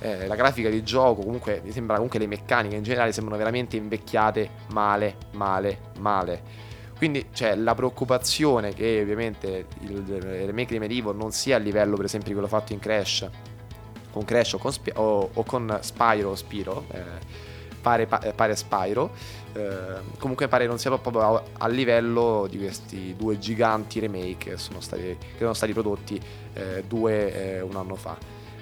eh, 0.00 0.26
la 0.26 0.34
grafica 0.34 0.68
di 0.68 0.82
gioco, 0.82 1.22
comunque 1.22 1.60
mi 1.64 1.70
sembra 1.70 1.94
comunque 1.94 2.18
le 2.18 2.26
meccaniche 2.26 2.76
in 2.76 2.82
generale 2.82 3.12
sembrano 3.12 3.38
veramente 3.38 3.76
invecchiate 3.76 4.50
male, 4.72 5.16
male, 5.32 5.78
male. 5.98 6.68
Quindi 6.96 7.28
c'è 7.32 7.54
la 7.54 7.74
preoccupazione 7.74 8.74
che 8.74 9.00
ovviamente 9.00 9.66
il, 9.80 10.20
remake 10.20 10.72
di 10.72 10.78
Medieval 10.78 11.16
non 11.16 11.32
sia 11.32 11.56
a 11.56 11.58
livello 11.58 11.96
per 11.96 12.04
esempio 12.04 12.28
di 12.28 12.34
quello 12.34 12.48
fatto 12.48 12.72
in 12.72 12.78
Crash, 12.78 13.28
con 14.10 14.24
Crash 14.24 14.54
o 14.54 14.58
con, 14.58 14.72
Sp- 14.72 14.92
o, 14.96 15.30
o 15.32 15.42
con 15.44 15.78
Spyro 15.80 16.30
o 16.30 16.34
Spiro, 16.34 16.84
eh, 16.92 17.02
pare, 17.80 18.06
pare 18.06 18.54
Spyro 18.56 19.10
eh, 19.52 20.18
comunque 20.18 20.46
pare 20.46 20.66
non 20.66 20.78
sia 20.78 20.96
proprio 20.96 21.36
a, 21.36 21.42
a, 21.58 21.66
livello 21.68 22.46
di 22.48 22.58
questi 22.58 23.16
due 23.16 23.38
giganti 23.38 23.98
remake 23.98 24.50
che 24.50 24.56
sono 24.58 24.80
stati, 24.80 25.02
che 25.02 25.38
sono 25.38 25.54
stati 25.54 25.72
prodotti 25.72 26.20
eh, 26.54 26.84
due 26.86 27.56
eh, 27.56 27.60
un 27.60 27.74
anno 27.74 27.96
fa. 27.96 28.16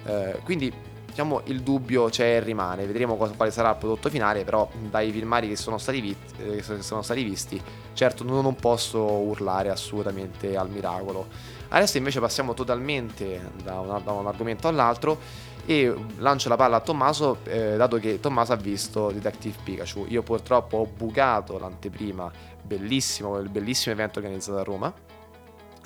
Eh, 0.05 0.39
quindi 0.45 0.73
diciamo 1.19 1.41
il 1.47 1.63
dubbio 1.63 2.09
c'è 2.09 2.37
e 2.37 2.41
rimane, 2.41 2.87
vedremo 2.87 3.17
cosa, 3.17 3.35
quale 3.35 3.51
sarà 3.51 3.71
il 3.71 3.77
prodotto 3.77 4.09
finale, 4.09 4.45
però 4.45 4.71
dai 4.89 5.11
filmati 5.11 5.49
che 5.49 5.57
sono 5.57 5.77
stati, 5.77 6.01
vi- 6.01 6.17
eh, 6.39 6.63
che 6.63 6.83
sono 6.83 7.03
stati 7.03 7.25
visti, 7.25 7.61
certo 7.93 8.23
non, 8.23 8.55
posso 8.55 9.03
urlare 9.03 9.69
assolutamente 9.69 10.57
al 10.57 10.71
miracolo. 10.71 11.27
Adesso 11.71 11.99
invece 11.99 12.21
passiamo 12.21 12.55
totalmente 12.55 13.51
da 13.65 13.81
un, 13.81 14.01
da 14.05 14.13
un 14.13 14.29
argomento 14.29 14.69
all'altro 14.69 15.19
e 15.67 15.93
lancio 16.19 16.49
la 16.49 16.57
palla 16.57 16.77
a 16.77 16.81
Tommaso 16.81 17.39
eh, 17.45 17.77
dato 17.77 17.99
che 17.99 18.21
Tommaso 18.21 18.53
ha 18.53 18.57
visto 18.57 19.11
Detective 19.11 19.57
Pikachu. 19.65 20.07
Io 20.09 20.23
purtroppo 20.23 20.77
ho 20.77 20.87
bucato 20.87 21.59
l'anteprima 21.59 22.31
bellissimo 22.63 23.39
il 23.39 23.49
bellissimo 23.49 23.95
evento 23.95 24.21
organizzato 24.21 24.59
a 24.59 24.63
Roma 24.63 24.93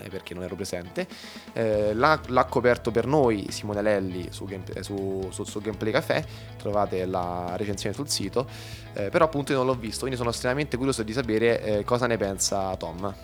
perché 0.09 0.35
non 0.35 0.45
ero 0.45 0.55
presente. 0.55 1.07
Eh, 1.53 1.95
l'ha, 1.95 2.21
l'ha, 2.27 2.45
coperto 2.45 2.91
per 2.91 3.07
noi 3.07 3.47
Simone 3.51 3.83
Lelli 3.83 4.29
su, 4.31 4.45
game, 4.45 4.65
su, 4.81 5.29
su, 5.31 5.45
su, 5.45 5.61
Gameplay 5.61 5.93
Café. 5.93 6.25
Trovate 6.59 7.05
la 7.07 7.55
recensione 7.57 7.95
sul 7.95 8.09
sito. 8.09 8.47
Eh, 8.95 9.09
però 9.09 9.25
appunto 9.25 9.53
io 9.53 9.59
non 9.59 9.67
l'ho 9.67 9.75
visto 9.75 10.01
quindi 10.01 10.17
sono 10.17 10.31
estremamente 10.31 10.77
curioso 10.77 11.03
di 11.03 11.15
sapere 11.15 11.63
eh, 11.63 11.85
cosa 11.85 12.07
ne 12.07 12.17
pensa 12.17 12.77
Tom. 12.77 13.15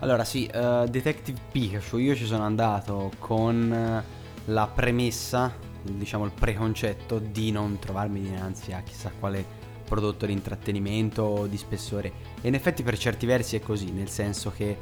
Allora 0.00 0.24
sì, 0.24 0.50
uh, 0.52 0.86
Detective 0.86 1.40
Pikachu, 1.50 1.96
io 1.96 2.14
ci 2.14 2.26
sono 2.26 2.42
andato 2.42 3.12
con 3.18 4.04
la 4.44 4.66
premessa 4.66 5.54
diciamo 5.82 6.24
il 6.24 6.32
preconcetto 6.32 7.18
di 7.18 7.50
non 7.50 7.78
trovarmi 7.78 8.20
dinanzi 8.20 8.72
a 8.72 8.82
chissà 8.82 9.10
quale 9.18 9.44
prodotto 9.86 10.26
di 10.26 10.32
intrattenimento 10.32 11.22
o 11.22 11.46
di 11.46 11.56
spessore. 11.56 12.12
E 12.40 12.48
in 12.48 12.54
effetti 12.54 12.82
per 12.82 12.98
certi 12.98 13.24
versi 13.24 13.56
è 13.56 13.60
così 13.60 13.92
nel 13.92 14.08
senso 14.08 14.50
che 14.50 14.76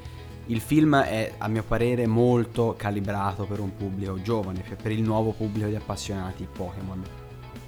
il 0.47 0.61
film 0.61 0.97
è 0.97 1.35
a 1.39 1.49
mio 1.49 1.63
parere 1.63 2.07
molto 2.07 2.75
calibrato 2.77 3.45
per 3.45 3.61
un 3.61 3.75
pubblico 3.75 4.21
giovane 4.21 4.63
cioè 4.67 4.77
per 4.77 4.93
il 4.93 5.03
nuovo 5.03 5.33
pubblico 5.33 5.69
di 5.69 5.77
appassionati 5.77 6.47
Pokémon. 6.51 7.03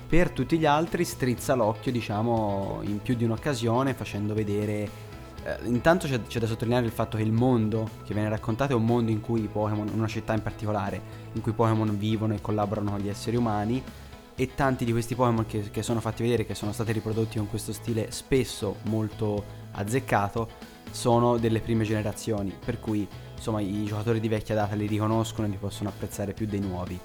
Per 0.09 0.31
tutti 0.31 0.59
gli 0.59 0.67
altri 0.67 1.05
strizza 1.05 1.55
l'occhio 1.55 1.91
diciamo 1.91 2.81
in 2.83 3.01
più 3.01 3.15
di 3.15 3.25
un'occasione 3.25 3.95
facendo 3.95 4.35
vedere 4.35 5.05
eh, 5.47 5.59
intanto 5.65 6.09
c'è, 6.09 6.21
c'è, 6.23 6.41
da 6.41 6.47
sottolineare 6.47 6.87
il 6.87 6.93
fatto 6.93 7.17
che 7.17 7.23
il 7.23 7.33
mondo 7.33 7.89
che 8.05 8.13
viene 8.13 8.29
raccontato 8.29 8.73
è 8.73 8.75
un 8.75 8.85
mondo 8.85 9.13
in 9.13 9.21
cui 9.21 9.45
i 9.45 9.49
Pokémon, 9.49 9.89
una 9.95 10.09
città 10.09 10.35
in 10.35 10.43
particolare, 10.43 11.01
in 11.33 11.41
cui 11.41 11.53
i 11.53 11.55
Pokémon 11.55 11.97
vivono 11.97 12.35
e 12.35 12.41
collaborano 12.41 12.91
con 12.91 13.01
gli 13.01 13.09
esseri 13.09 13.37
umani 13.37 13.83
e 14.35 14.55
tanti 14.55 14.85
di 14.85 14.91
questi 14.91 15.15
Pokémon 15.15 15.47
che, 15.47 15.71
che 15.71 15.83
sono 15.83 16.01
fatti 16.01 16.23
vedere, 16.25 16.45
che 16.45 16.55
sono 16.55 16.73
stati 16.73 16.93
riprodotti 16.93 17.39
con 17.39 17.49
questo 17.49 17.73
stile 17.73 18.11
spesso 18.11 18.77
molto 18.83 19.45
azzeccato, 19.73 20.75
sono 20.91 21.37
delle 21.37 21.61
prime 21.61 21.85
generazioni, 21.85 22.55
per 22.65 22.81
cui 22.81 23.07
insomma 23.35 23.61
i 23.61 23.85
giocatori 23.85 24.21
di 24.21 24.29
vecchia 24.29 24.55
data 24.55 24.75
li 24.75 24.87
riconoscono 24.87 25.47
e 25.47 25.51
li 25.51 25.57
possono 25.57 25.89
apprezzare 25.89 26.33
più 26.33 26.47
dei 26.47 26.61
nuovi. 26.61 26.99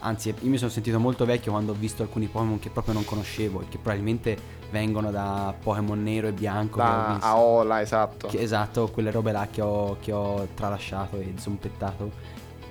Anzi, 0.00 0.28
io 0.28 0.50
mi 0.50 0.58
sono 0.58 0.70
sentito 0.70 0.98
molto 0.98 1.24
vecchio 1.24 1.52
quando 1.52 1.72
ho 1.72 1.74
visto 1.74 2.02
alcuni 2.02 2.26
Pokémon 2.26 2.58
che 2.58 2.70
proprio 2.70 2.94
non 2.94 3.04
conoscevo 3.04 3.62
e 3.62 3.68
che 3.68 3.78
probabilmente 3.78 4.36
vengono 4.70 5.10
da 5.10 5.54
Pokémon 5.58 6.00
nero 6.02 6.28
e 6.28 6.32
bianco. 6.32 6.78
Da 6.78 7.18
Aola, 7.18 7.80
esatto. 7.80 8.28
Che, 8.28 8.40
esatto, 8.40 8.88
quelle 8.88 9.10
robe 9.10 9.32
là 9.32 9.48
che 9.50 9.62
ho, 9.62 9.96
che 10.00 10.12
ho 10.12 10.46
tralasciato 10.54 11.18
e 11.18 11.34
zompettato 11.36 12.10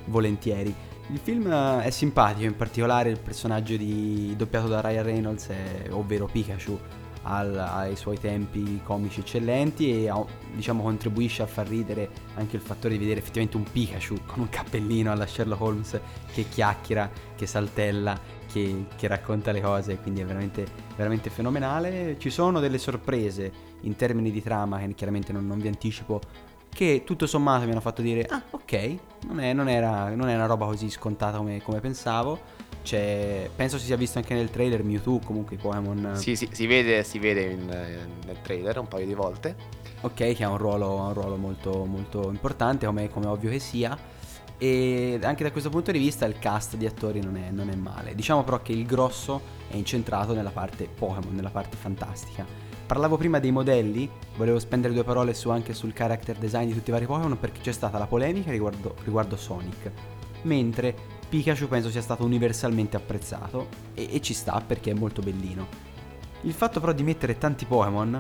volentieri. 0.06 0.74
Il 1.08 1.20
film 1.20 1.52
è 1.52 1.90
simpatico, 1.90 2.46
in 2.46 2.56
particolare 2.56 3.10
il 3.10 3.20
personaggio 3.20 3.76
di, 3.76 4.34
doppiato 4.36 4.68
da 4.68 4.82
Ryan 4.82 5.04
Reynolds, 5.04 5.48
è, 5.48 5.88
ovvero 5.90 6.28
Pikachu, 6.32 6.80
al, 7.26 7.58
ai 7.58 7.96
suoi 7.96 8.20
tempi 8.20 8.82
comici 8.84 9.20
eccellenti 9.22 10.06
e 10.06 10.12
diciamo 10.54 10.84
contribuisce 10.84 11.42
a 11.44 11.48
far 11.48 11.68
ridere 11.68 12.10
anche 12.36 12.56
il 12.56 12.62
fattore 12.62 12.94
di 12.94 13.00
vedere 13.00 13.20
effettivamente 13.20 13.58
un 13.58 13.64
Pikachu 13.64 14.26
con 14.26 14.42
un 14.42 14.50
cappellino 14.50 15.12
alla 15.12 15.26
Sherlock 15.26 15.62
Holmes 15.62 16.00
che 16.34 16.46
chiacchiera, 16.50 17.10
che 17.36 17.46
saltella 17.48 18.20
che, 18.52 18.86
che, 18.96 19.08
racconta 19.08 19.52
le 19.52 19.62
cose, 19.62 19.98
quindi 19.98 20.22
è 20.22 20.26
veramente, 20.26 20.66
veramente, 20.96 21.30
fenomenale. 21.30 22.18
Ci 22.18 22.30
sono 22.30 22.60
delle 22.60 22.78
sorprese 22.78 23.52
in 23.82 23.96
termini 23.96 24.32
di 24.32 24.42
trama, 24.42 24.80
che 24.80 24.94
chiaramente 24.94 25.34
non, 25.34 25.46
non 25.46 25.60
vi 25.60 25.68
anticipo, 25.68 26.22
che 26.70 27.04
tutto 27.06 27.28
sommato 27.28 27.66
mi 27.66 27.72
hanno 27.72 27.82
fatto 27.82 28.02
dire, 28.02 28.26
ah 28.30 28.42
ok, 28.50 28.96
non 29.28 29.40
è, 29.40 29.54
non 29.54 29.68
era, 29.68 30.14
non 30.16 30.30
è 30.30 30.36
una 30.36 30.46
roba 30.46 30.66
così 30.66 30.90
scontata 30.90 31.38
come, 31.38 31.62
come 31.62 31.80
pensavo. 31.80 32.55
C'è, 32.86 33.50
penso 33.56 33.80
si 33.80 33.86
sia 33.86 33.98
visto 33.98 34.20
anche 34.20 34.36
nel 34.36 34.52
trailer 34.52 34.84
Mewtwo, 34.84 35.18
comunque 35.18 35.56
i 35.56 35.58
Pokémon. 35.58 36.12
Sì, 36.14 36.36
sì, 36.36 36.48
si 36.52 36.68
vede, 36.68 37.04
si 37.04 37.18
vede 37.18 37.42
in, 37.42 37.66
nel 37.66 38.42
trailer 38.44 38.78
un 38.78 38.88
paio 38.88 39.08
di 39.08 39.16
volte. 39.16 39.56
Ok, 40.02 40.36
che 40.36 40.44
ha 40.44 40.50
un 40.50 40.58
ruolo, 40.58 40.94
un 40.94 41.14
ruolo 41.14 41.36
molto, 41.36 41.84
molto 41.86 42.30
importante, 42.30 42.86
come, 42.86 43.10
come 43.10 43.26
ovvio 43.26 43.50
che 43.50 43.58
sia 43.58 43.98
e 44.58 45.20
anche 45.22 45.44
da 45.44 45.52
questo 45.52 45.70
punto 45.70 45.92
di 45.92 45.98
vista 45.98 46.26
il 46.26 46.40
cast 46.40 46.76
di 46.78 46.86
attori 46.86 47.22
non 47.22 47.38
è, 47.38 47.50
non 47.50 47.70
è, 47.70 47.76
male. 47.76 48.14
Diciamo 48.14 48.44
però 48.44 48.62
che 48.62 48.72
il 48.72 48.86
grosso 48.86 49.42
è 49.68 49.76
incentrato 49.76 50.34
nella 50.34 50.52
parte 50.52 50.88
Pokémon, 50.88 51.34
nella 51.34 51.50
parte 51.50 51.76
fantastica. 51.76 52.46
Parlavo 52.86 53.18
prima 53.18 53.40
dei 53.40 53.52
modelli, 53.52 54.08
volevo 54.38 54.60
spendere 54.60 54.94
due 54.94 55.04
parole 55.04 55.34
su, 55.34 55.50
anche 55.50 55.74
sul 55.74 55.92
character 55.92 56.38
design 56.38 56.68
di 56.68 56.74
tutti 56.76 56.90
i 56.90 56.94
vari 56.94 57.08
Pokémon 57.08 57.40
perché 57.40 57.62
c'è 57.62 57.72
stata 57.72 57.98
la 57.98 58.06
polemica 58.06 58.52
riguardo, 58.52 58.96
riguardo 59.04 59.36
Sonic, 59.36 59.92
mentre 60.44 60.96
Pikachu 61.36 61.68
penso 61.68 61.90
sia 61.90 62.02
stato 62.02 62.24
universalmente 62.24 62.96
apprezzato 62.96 63.68
e, 63.94 64.08
e 64.10 64.22
ci 64.22 64.34
sta 64.34 64.64
perché 64.66 64.92
è 64.92 64.94
molto 64.94 65.22
bellino. 65.22 65.68
Il 66.44 66.54
fatto 66.54 66.80
però 66.80 66.94
di 66.94 67.04
mettere 67.04 67.38
tanti 67.38 67.66
Pokémon, 67.66 68.18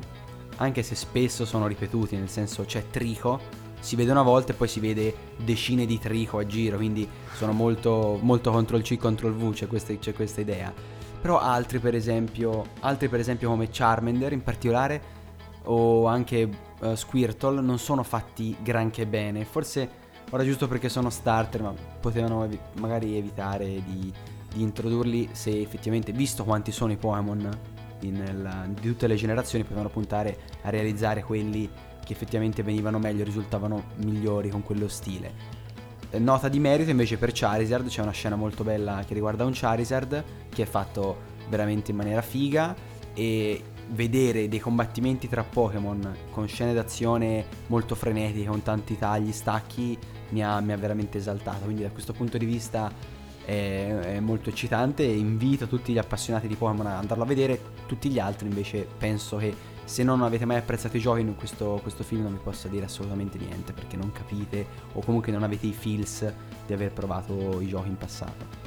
anche 0.58 0.84
se 0.84 0.96
spesso 0.96 1.46
sono 1.46 1.66
ripetuti, 1.66 2.18
nel 2.18 2.28
senso 2.28 2.66
c'è 2.66 2.90
Trico, 2.90 3.40
si 3.80 3.96
vede 3.96 4.12
una 4.12 4.22
volta 4.22 4.52
e 4.52 4.56
poi 4.56 4.68
si 4.68 4.82
vede 4.82 5.16
decine 5.38 5.86
di 5.86 5.98
trico 5.98 6.40
a 6.40 6.46
giro, 6.46 6.76
quindi 6.76 7.08
sono 7.36 7.54
molto, 7.54 8.20
molto 8.22 8.52
Ctrl 8.52 8.82
C, 8.82 8.98
Ctrl 8.98 9.34
V, 9.34 9.54
c'è 9.54 9.68
questa, 9.68 9.96
c'è 9.96 10.14
questa 10.14 10.42
idea. 10.42 10.74
Però 11.22 11.40
altri 11.40 11.80
per, 11.80 11.96
esempio, 11.96 12.66
altri 12.82 13.08
per 13.08 13.22
esempio 13.22 13.48
come 13.48 13.70
Charmander 13.72 14.34
in 14.34 14.44
particolare 14.44 15.02
o 15.64 16.06
anche 16.06 16.50
uh, 16.82 16.96
Squirtle 16.96 17.62
non 17.62 17.80
sono 17.80 18.04
fatti 18.04 18.58
granché 18.62 19.06
bene, 19.06 19.46
forse 19.46 20.04
ora 20.32 20.44
giusto 20.44 20.68
perché 20.68 20.90
sono 20.90 21.10
starter 21.10 21.62
ma 21.62 21.74
potevano 22.00 22.44
evi- 22.44 22.60
magari 22.80 23.18
evitare 23.18 23.66
di, 23.84 24.12
di, 24.54 24.62
introdurli 24.62 25.30
se 25.32 25.62
effettivamente, 25.62 26.12
visto 26.12 26.44
quanti 26.44 26.72
sono 26.72 26.92
i 26.92 26.98
Pokémon 26.98 27.74
di 28.00 28.88
tutte 28.88 29.08
le 29.08 29.16
generazioni, 29.16 29.64
potevano 29.64 29.90
puntare 29.90 30.38
a 30.64 30.70
realizzare 30.70 31.24
quelli 31.24 31.68
che 32.06 32.14
effettivamente 32.14 32.62
venivano 32.62 33.00
meglio, 33.00 33.24
risultavano 33.24 33.86
migliori 33.96 34.50
con 34.50 34.62
quello 34.62 34.88
stile. 34.88 35.64
Eh, 36.12 36.20
nota 36.20 36.48
di 36.48 36.60
merito 36.60 36.92
invece 36.92 37.18
per 37.18 37.32
Charizard, 37.34 37.88
c'è 37.88 38.02
una 38.02 38.12
scena 38.12 38.36
molto 38.36 38.64
bella 38.64 39.04
che 39.06 39.14
riguarda 39.14 39.44
un 39.44 39.52
Charizard 39.54 40.24
che 40.50 40.64
è 40.64 40.66
fatto 40.66 41.34
veramente 41.50 41.92
in 41.92 41.98
maniera 41.98 42.22
figa 42.22 42.76
e 43.14 43.62
vedere 43.90 44.48
dei 44.48 44.60
combattimenti 44.60 45.30
tra 45.30 45.44
Pokémon 45.44 46.16
con 46.32 46.48
scene 46.48 46.74
d'azione 46.74 47.46
molto 47.68 47.96
frenetiche, 47.96 48.48
con 48.48 48.64
tanti 48.64 48.98
tagli, 48.98 49.32
stacchi, 49.32 49.98
mi 50.30 50.44
ha, 50.44 50.60
mi 50.60 50.72
ha 50.72 50.78
veramente 50.78 51.18
esaltato. 51.18 51.66
Quindi 51.66 51.84
da 51.84 51.90
questo 51.90 52.14
punto 52.14 52.38
di 52.38 52.46
vista 52.46 52.92
è, 53.46 53.88
è 53.88 54.20
molto 54.20 54.50
eccitante 54.50 55.04
e 55.04 55.16
invito 55.16 55.68
tutti 55.68 55.94
gli 55.94 55.98
appassionati 55.98 56.48
di 56.48 56.56
Pokémon 56.56 56.88
ad 56.88 56.98
andarlo 56.98 57.24
a 57.24 57.28
vedere. 57.28 57.74
Tutti 57.86 58.10
gli 58.10 58.20
altri 58.20 58.48
invece 58.48 58.88
penso 58.98 59.38
che 59.38 59.74
se 59.86 60.04
non 60.04 60.24
avete 60.24 60.46
mai 60.46 60.58
apprezzato 60.58 60.98
i 60.98 61.00
giochi 61.00 61.22
in 61.22 61.36
questo, 61.36 61.80
questo, 61.82 62.04
film 62.04 62.24
non 62.24 62.34
vi 62.34 62.40
posso 62.42 62.68
dire 62.68 62.86
assolutamente 62.86 63.38
niente 63.38 63.72
perché 63.72 63.96
non 63.96 64.12
capite 64.12 64.66
o 64.94 65.02
comunque 65.02 65.32
non 65.32 65.44
avete 65.44 65.68
i 65.68 65.74
feels 65.74 66.34
di 66.66 66.74
aver 66.74 66.92
provato 66.92 67.62
i 67.62 67.68
giochi 67.68 67.90
in 67.90 67.98
passato. 67.98 68.65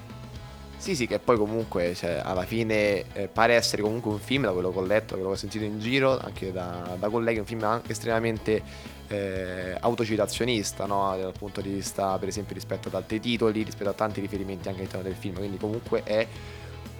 Sì, 0.78 0.94
sì, 0.94 1.08
che 1.08 1.18
poi 1.18 1.36
comunque 1.36 1.92
cioè, 1.94 2.22
alla 2.24 2.44
fine 2.44 3.04
eh, 3.12 3.28
pare 3.28 3.54
essere 3.54 3.82
comunque 3.82 4.12
un 4.12 4.20
film, 4.20 4.44
da 4.44 4.52
quello 4.52 4.70
che 4.70 4.78
ho 4.78 4.84
letto, 4.84 5.08
da 5.08 5.14
quello 5.14 5.30
che 5.30 5.34
ho 5.34 5.38
sentito 5.38 5.64
in 5.64 5.80
giro, 5.80 6.18
anche 6.18 6.52
da, 6.52 6.96
da 6.98 7.08
colleghi, 7.08 7.40
un 7.40 7.44
film 7.44 7.64
anche 7.64 7.90
estremamente 7.92 8.62
eh, 9.08 9.76
autocitazionista, 9.78 10.86
no? 10.86 11.16
dal 11.18 11.32
punto 11.36 11.60
di 11.60 11.70
vista 11.70 12.16
per 12.16 12.28
esempio 12.28 12.54
rispetto 12.54 12.88
ad 12.88 12.94
altri 12.94 13.18
titoli, 13.18 13.62
rispetto 13.64 13.90
a 13.90 13.92
tanti 13.92 14.20
riferimenti 14.20 14.68
anche 14.68 14.80
all'interno 14.80 15.08
del 15.08 15.16
film, 15.16 15.34
quindi 15.34 15.56
comunque 15.58 16.04
è 16.04 16.26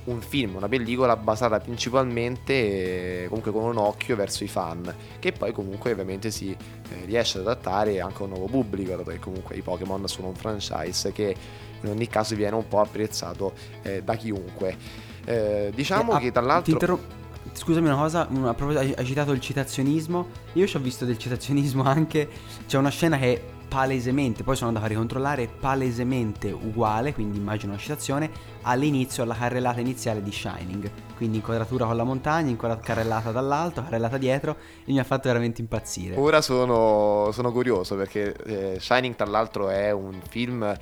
un 0.05 0.21
film, 0.23 0.57
una 0.57 0.69
pellicola 0.69 1.17
basata 1.17 1.61
principalmente 1.61 3.23
eh, 3.23 3.27
comunque 3.29 3.53
con 3.53 3.63
un 3.63 3.77
occhio 3.77 4.17
verso 4.17 4.43
i 4.43 4.49
fan, 4.49 4.93
che 5.19 5.33
poi 5.33 5.53
comunque 5.53 5.93
ovviamente 5.93 6.31
si 6.31 6.51
eh, 6.51 7.05
riesce 7.05 7.39
ad 7.39 7.47
adattare 7.47 8.01
anche 8.01 8.23
a 8.23 8.25
un 8.25 8.31
nuovo 8.31 8.47
pubblico, 8.47 8.97
dato 8.97 9.11
che 9.11 9.19
comunque 9.19 9.55
i 9.55 9.61
Pokémon 9.61 10.09
sono 10.09 10.29
un 10.29 10.35
franchise 10.35 11.13
che 11.13 11.37
in 11.83 11.91
ogni 11.91 12.07
caso 12.07 12.35
viene 12.35 12.57
un 12.57 12.67
po' 12.67 12.81
apprezzato 12.81 13.53
eh, 13.83 14.03
da 14.03 14.15
chiunque. 14.15 14.77
Eh, 15.25 15.73
diciamo 15.75 16.17
eh, 16.17 16.21
che 16.21 16.33
tra 16.33 16.43
l'altro... 16.43 16.73
Interrom- 16.73 17.17
Scusami 17.51 17.87
una 17.87 17.97
cosa, 17.97 18.27
una, 18.31 18.55
proprio 18.55 18.79
hai 18.79 19.05
citato 19.05 19.33
il 19.33 19.41
citazionismo, 19.41 20.29
io 20.53 20.67
ci 20.67 20.77
ho 20.77 20.81
visto 20.81 21.05
del 21.05 21.19
citazionismo 21.19 21.83
anche, 21.89 22.29
c'è 22.67 22.77
una 22.77 22.91
scena 22.91 23.19
che 23.19 23.43
palesemente, 23.69 24.43
poi 24.43 24.57
sono 24.57 24.69
andato 24.69 24.87
a 24.87 24.89
ricontrollare, 24.89 25.47
palesemente 25.47 26.51
uguale, 26.51 27.13
quindi 27.13 27.39
immagino 27.39 27.73
una 27.73 27.81
citazione, 27.81 28.31
all'inizio, 28.63 29.23
alla 29.23 29.35
carrellata 29.35 29.81
iniziale 29.81 30.23
di 30.23 30.33
Shining. 30.33 30.91
Quindi 31.17 31.37
inquadratura 31.37 31.85
con 31.85 31.97
la 31.97 32.05
montagna, 32.05 32.55
carrellata 32.81 33.31
dall'alto, 33.31 33.83
carrellata 33.83 34.17
dietro, 34.17 34.57
e 34.85 34.93
mi 34.93 34.99
ha 34.99 35.05
fatto 35.05 35.29
veramente 35.29 35.61
impazzire. 35.61 36.17
Ora 36.17 36.41
sono, 36.41 37.31
sono 37.33 37.53
curioso 37.53 37.95
perché 37.97 38.35
eh, 38.45 38.77
Shining 38.81 39.15
tra 39.15 39.27
l'altro 39.27 39.69
è 39.69 39.91
un 39.91 40.19
film 40.29 40.75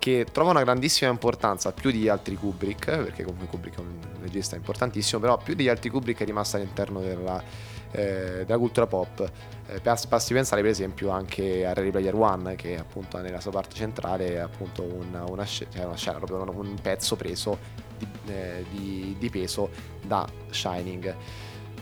che 0.00 0.26
trova 0.32 0.50
una 0.50 0.64
grandissima 0.64 1.10
importanza 1.12 1.70
più 1.70 1.92
di 1.92 2.08
altri 2.08 2.34
Kubrick, 2.34 2.86
perché 2.86 3.22
comunque 3.22 3.46
Kubrick 3.46 3.76
è 3.76 3.80
un 3.80 3.98
regista 4.20 4.56
importantissimo, 4.56 5.20
però 5.20 5.36
più 5.36 5.54
degli 5.54 5.68
altri 5.68 5.90
Kubrick 5.90 6.22
è 6.22 6.24
rimasto 6.24 6.56
all'interno 6.56 7.00
della 7.00 7.70
eh, 7.92 8.44
della 8.46 8.58
cultura 8.58 8.86
pop. 8.86 9.30
Eh, 9.66 9.80
basti 9.80 10.32
pensare 10.32 10.62
per 10.62 10.70
esempio 10.70 11.10
anche 11.10 11.66
a 11.66 11.72
Ready 11.72 11.90
Player 11.90 12.14
One 12.14 12.54
che 12.56 12.78
appunto 12.78 13.18
nella 13.18 13.40
sua 13.40 13.50
parte 13.50 13.74
centrale 13.74 14.34
è 14.34 14.38
appunto 14.38 14.82
una, 14.82 15.24
una, 15.24 15.44
scena, 15.44 15.70
cioè 15.72 15.84
una 15.84 15.96
scena, 15.96 16.18
proprio 16.18 16.60
un 16.60 16.78
pezzo 16.80 17.16
preso 17.16 17.58
di, 17.98 18.06
eh, 18.26 18.64
di, 18.70 19.16
di 19.18 19.30
peso 19.30 19.70
da 20.02 20.28
Shining. 20.50 21.14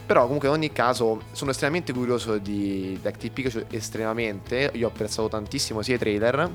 Però 0.06 0.22
comunque 0.22 0.48
in 0.48 0.54
ogni 0.54 0.72
caso 0.72 1.20
sono 1.32 1.50
estremamente 1.50 1.92
curioso 1.92 2.38
di 2.38 2.98
Detective 3.02 3.32
Pikachu, 3.34 3.66
estremamente, 3.70 4.70
io 4.72 4.86
ho 4.86 4.90
apprezzato 4.90 5.28
tantissimo 5.28 5.82
sia 5.82 5.96
i 5.96 5.98
trailer, 5.98 6.50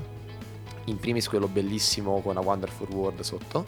in 0.86 0.98
primis 0.98 1.28
quello 1.28 1.48
bellissimo 1.48 2.20
con 2.20 2.36
a 2.36 2.40
Wonderful 2.40 2.88
World 2.90 3.20
sotto, 3.20 3.66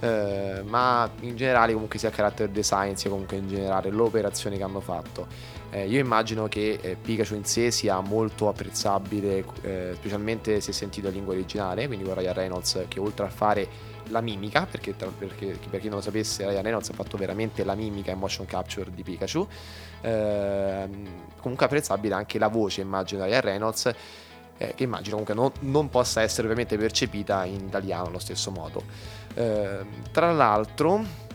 eh, 0.00 0.62
ma 0.64 1.10
in 1.20 1.36
generale 1.36 1.72
comunque 1.72 1.98
sia 1.98 2.10
character 2.10 2.48
design 2.48 2.94
sia 2.94 3.10
comunque 3.10 3.36
in 3.36 3.48
generale 3.48 3.90
l'operazione 3.90 4.56
che 4.56 4.62
hanno 4.62 4.80
fatto. 4.80 5.26
Eh, 5.70 5.86
io 5.86 5.98
immagino 5.98 6.48
che 6.48 6.78
eh, 6.80 6.96
Pikachu 6.96 7.34
in 7.34 7.44
sé 7.44 7.70
sia 7.70 8.00
molto 8.00 8.48
apprezzabile 8.48 9.44
eh, 9.60 9.92
specialmente 9.96 10.62
se 10.62 10.72
sentito 10.72 11.08
in 11.08 11.12
lingua 11.12 11.34
originale 11.34 11.86
quindi 11.86 12.06
con 12.06 12.14
Ryan 12.14 12.32
Reynolds 12.32 12.86
che 12.88 12.98
oltre 12.98 13.26
a 13.26 13.28
fare 13.28 13.68
la 14.08 14.22
mimica 14.22 14.66
perché, 14.70 14.94
perché 14.94 15.58
per 15.68 15.80
chi 15.80 15.88
non 15.88 15.98
lo 15.98 16.02
sapesse 16.02 16.46
Ryan 16.46 16.62
Reynolds 16.62 16.88
ha 16.88 16.94
fatto 16.94 17.18
veramente 17.18 17.64
la 17.64 17.74
mimica 17.74 18.10
e 18.10 18.14
motion 18.14 18.46
capture 18.46 18.90
di 18.94 19.02
Pikachu. 19.02 19.46
Ehm, 20.00 21.06
comunque 21.40 21.66
apprezzabile 21.66 22.14
anche 22.14 22.38
la 22.38 22.48
voce 22.48 22.80
immagino 22.80 23.24
di 23.24 23.28
Ryan 23.28 23.42
Reynolds 23.42 23.94
eh, 24.58 24.74
che 24.74 24.82
immagino 24.82 25.16
comunque 25.16 25.34
non, 25.34 25.72
non, 25.72 25.88
possa 25.88 26.20
essere 26.20 26.42
ovviamente 26.42 26.76
percepita 26.76 27.44
in 27.44 27.64
italiano 27.66 28.08
allo 28.08 28.18
stesso 28.18 28.50
modo. 28.50 28.82
Eh, 29.34 29.78
tra 30.10 30.32
l'altro 30.32 31.26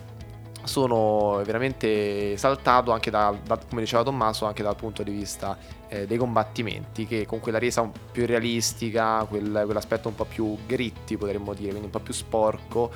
sono 0.63 1.41
veramente 1.45 2.37
saltato 2.37 2.91
anche 2.91 3.09
da, 3.09 3.35
da, 3.45 3.57
come 3.57 3.81
diceva 3.81 4.03
Tommaso 4.03 4.45
anche 4.45 4.63
dal 4.63 4.75
punto 4.75 5.03
di 5.03 5.11
vista 5.11 5.57
eh, 5.89 6.07
dei 6.07 6.17
combattimenti 6.17 7.05
che 7.05 7.25
con 7.25 7.39
quella 7.39 7.59
resa 7.59 7.89
più 8.11 8.25
realistica 8.25 9.25
quel, 9.27 9.63
quell'aspetto 9.65 10.07
un 10.07 10.15
po' 10.15 10.25
più 10.25 10.57
gritti 10.65 11.17
potremmo 11.17 11.53
dire 11.53 11.69
quindi 11.69 11.87
un 11.87 11.91
po' 11.91 11.99
più 11.99 12.13
sporco 12.13 12.91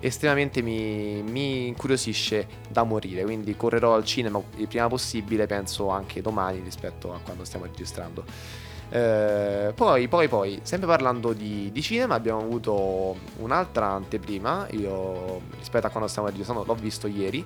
estremamente 0.00 0.62
mi, 0.62 1.22
mi, 1.22 1.66
incuriosisce 1.66 2.46
da 2.70 2.84
morire 2.84 3.22
quindi 3.22 3.54
correrò 3.54 3.94
al 3.94 4.04
cinema 4.04 4.40
il 4.56 4.66
prima 4.66 4.88
possibile 4.88 5.46
penso 5.46 5.90
anche 5.90 6.22
domani 6.22 6.60
rispetto 6.60 7.12
a 7.12 7.18
quando 7.22 7.44
stiamo 7.44 7.66
registrando 7.66 8.24
eh, 8.92 9.72
poi, 9.74 10.08
poi, 10.08 10.26
poi, 10.28 10.58
sempre 10.62 10.88
parlando 10.88 11.32
di, 11.32 11.70
di, 11.72 11.80
cinema, 11.80 12.16
abbiamo 12.16 12.40
avuto 12.40 13.16
un'altra 13.36 13.86
anteprima. 13.86 14.66
Io, 14.70 15.40
rispetto 15.56 15.86
a 15.86 15.90
quando 15.90 16.08
stiamo 16.08 16.28
registrando, 16.28 16.64
l'ho 16.64 16.74
visto 16.74 17.06
ieri. 17.06 17.44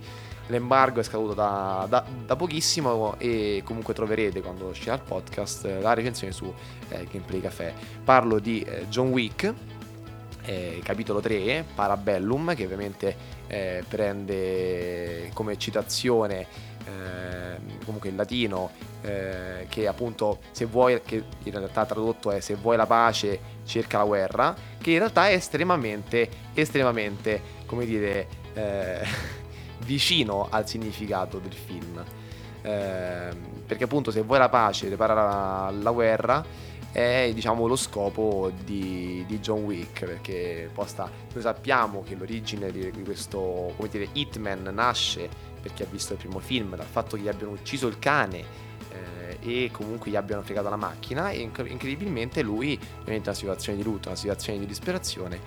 L'embargo 0.48 1.00
è 1.00 1.02
scaduto 1.02 1.34
da, 1.34 1.86
da, 1.88 2.04
da, 2.26 2.36
pochissimo 2.36 3.14
e 3.18 3.62
comunque 3.64 3.94
troverete 3.94 4.42
quando 4.42 4.66
uscirà 4.66 4.94
il 4.94 5.00
podcast 5.00 5.66
la 5.80 5.94
recensione 5.94 6.32
su 6.32 6.52
eh, 6.88 7.06
Gameplay 7.10 7.40
Café. 7.40 7.72
Parlo 8.02 8.38
di 8.38 8.60
eh, 8.60 8.86
John 8.88 9.08
Wick, 9.08 9.52
eh, 10.44 10.80
capitolo 10.82 11.20
3, 11.20 11.64
Parabellum, 11.74 12.54
che 12.54 12.64
ovviamente 12.64 13.16
eh, 13.46 13.84
prende 13.86 15.30
come 15.34 15.56
citazione 15.56 16.46
eh, 16.86 17.58
comunque 17.84 18.10
il 18.10 18.16
latino 18.16 18.70
eh, 19.04 19.66
che 19.68 19.86
appunto 19.86 20.38
se 20.50 20.64
vuoi, 20.64 21.00
che 21.02 21.22
in 21.42 21.52
realtà 21.52 21.84
tradotto 21.84 22.30
è 22.30 22.40
se 22.40 22.54
vuoi 22.54 22.76
la 22.76 22.86
pace 22.86 23.38
cerca 23.64 23.98
la 23.98 24.04
guerra, 24.04 24.56
che 24.80 24.92
in 24.92 24.98
realtà 24.98 25.28
è 25.28 25.34
estremamente, 25.34 26.28
estremamente, 26.54 27.40
come 27.66 27.84
dire, 27.84 28.26
eh, 28.54 29.06
vicino 29.84 30.48
al 30.50 30.66
significato 30.66 31.38
del 31.38 31.52
film. 31.52 32.02
Eh, 32.62 33.28
perché 33.66 33.84
appunto 33.84 34.10
se 34.10 34.22
vuoi 34.22 34.38
la 34.38 34.48
pace, 34.48 34.86
prepara 34.86 35.12
la, 35.12 35.70
la 35.70 35.90
guerra, 35.90 36.44
è 36.90 37.30
diciamo 37.34 37.66
lo 37.66 37.76
scopo 37.76 38.52
di, 38.64 39.24
di, 39.26 39.40
John 39.40 39.64
Wick 39.64 40.04
perché 40.04 40.70
posta, 40.72 41.10
noi 41.32 41.42
sappiamo 41.42 42.04
che 42.04 42.14
l'origine 42.14 42.70
di, 42.70 42.88
di 42.90 43.02
questo 43.02 43.72
come 43.76 43.88
dire 43.88 44.08
Hitman 44.12 44.70
nasce 44.72 45.28
per 45.60 45.74
chi 45.74 45.82
ha 45.82 45.86
visto 45.90 46.12
il 46.12 46.20
primo 46.20 46.38
film 46.38 46.76
dal 46.76 46.86
fatto 46.86 47.16
che 47.16 47.22
gli 47.22 47.28
abbiano 47.28 47.52
ucciso 47.52 47.88
il 47.88 47.98
cane 47.98 48.63
e 49.44 49.70
comunque 49.70 50.10
gli 50.10 50.16
abbiano 50.16 50.42
fregato 50.42 50.68
la 50.70 50.76
macchina 50.76 51.30
e 51.30 51.40
incredibilmente 51.40 52.42
lui 52.42 52.78
ovviamente 53.00 53.28
una 53.28 53.38
situazione 53.38 53.78
di 53.78 53.84
lutto 53.84 54.08
una 54.08 54.16
situazione 54.16 54.58
di 54.58 54.66
disperazione 54.66 55.38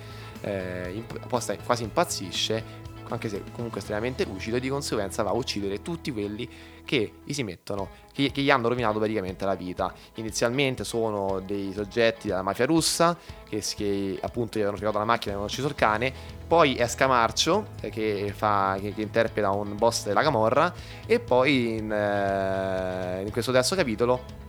eh, 0.42 0.92
imp- 0.94 1.28
quasi 1.28 1.84
impazzisce 1.84 2.86
anche 3.10 3.30
se 3.30 3.44
comunque 3.52 3.80
estremamente 3.80 4.26
lucido, 4.26 4.58
e 4.58 4.60
di 4.60 4.70
conseguenza 4.70 5.24
va 5.24 5.32
a 5.32 5.34
uccidere 5.34 5.82
tutti 5.82 6.12
quelli 6.12 6.50
che 6.84 7.14
gli 7.24 7.34
si 7.34 7.44
mettono, 7.44 7.90
che, 8.14 8.32
che, 8.32 8.42
gli 8.42 8.50
hanno 8.50 8.70
rovinato 8.70 8.98
praticamente 8.98 9.46
la 9.46 9.56
vita. 9.56 9.94
Inizialmente 10.16 10.84
sono 10.84 11.40
dei 11.40 11.74
soggetti 11.74 12.28
della 12.28 12.42
mafia 12.42 12.66
russa, 12.66 13.18
che, 13.48 13.62
che 13.76 14.18
appunto 14.22 14.58
gli 14.58 14.62
avevano 14.62 14.78
fregato 14.78 14.98
la 14.98 15.06
macchina 15.06 15.32
e 15.32 15.36
avevano 15.36 15.52
ucciso 15.52 15.68
il 15.68 15.76
cane, 15.76 16.14
poi 16.48 16.76
è 16.76 16.88
Scamarcio, 16.88 17.68
eh, 17.82 17.90
che, 17.90 18.34
fa, 18.36 18.78
che, 18.80 18.94
che 18.94 19.02
interpreta 19.02 19.52
un 19.52 19.76
boss 19.76 20.06
della 20.06 20.22
Camorra, 20.22 20.74
e 21.06 21.20
poi 21.20 21.78
in, 21.78 21.92
eh, 21.92 23.24
in 23.26 23.32
questo 23.32 23.52
terzo 23.52 23.76
capitolo 23.76 24.46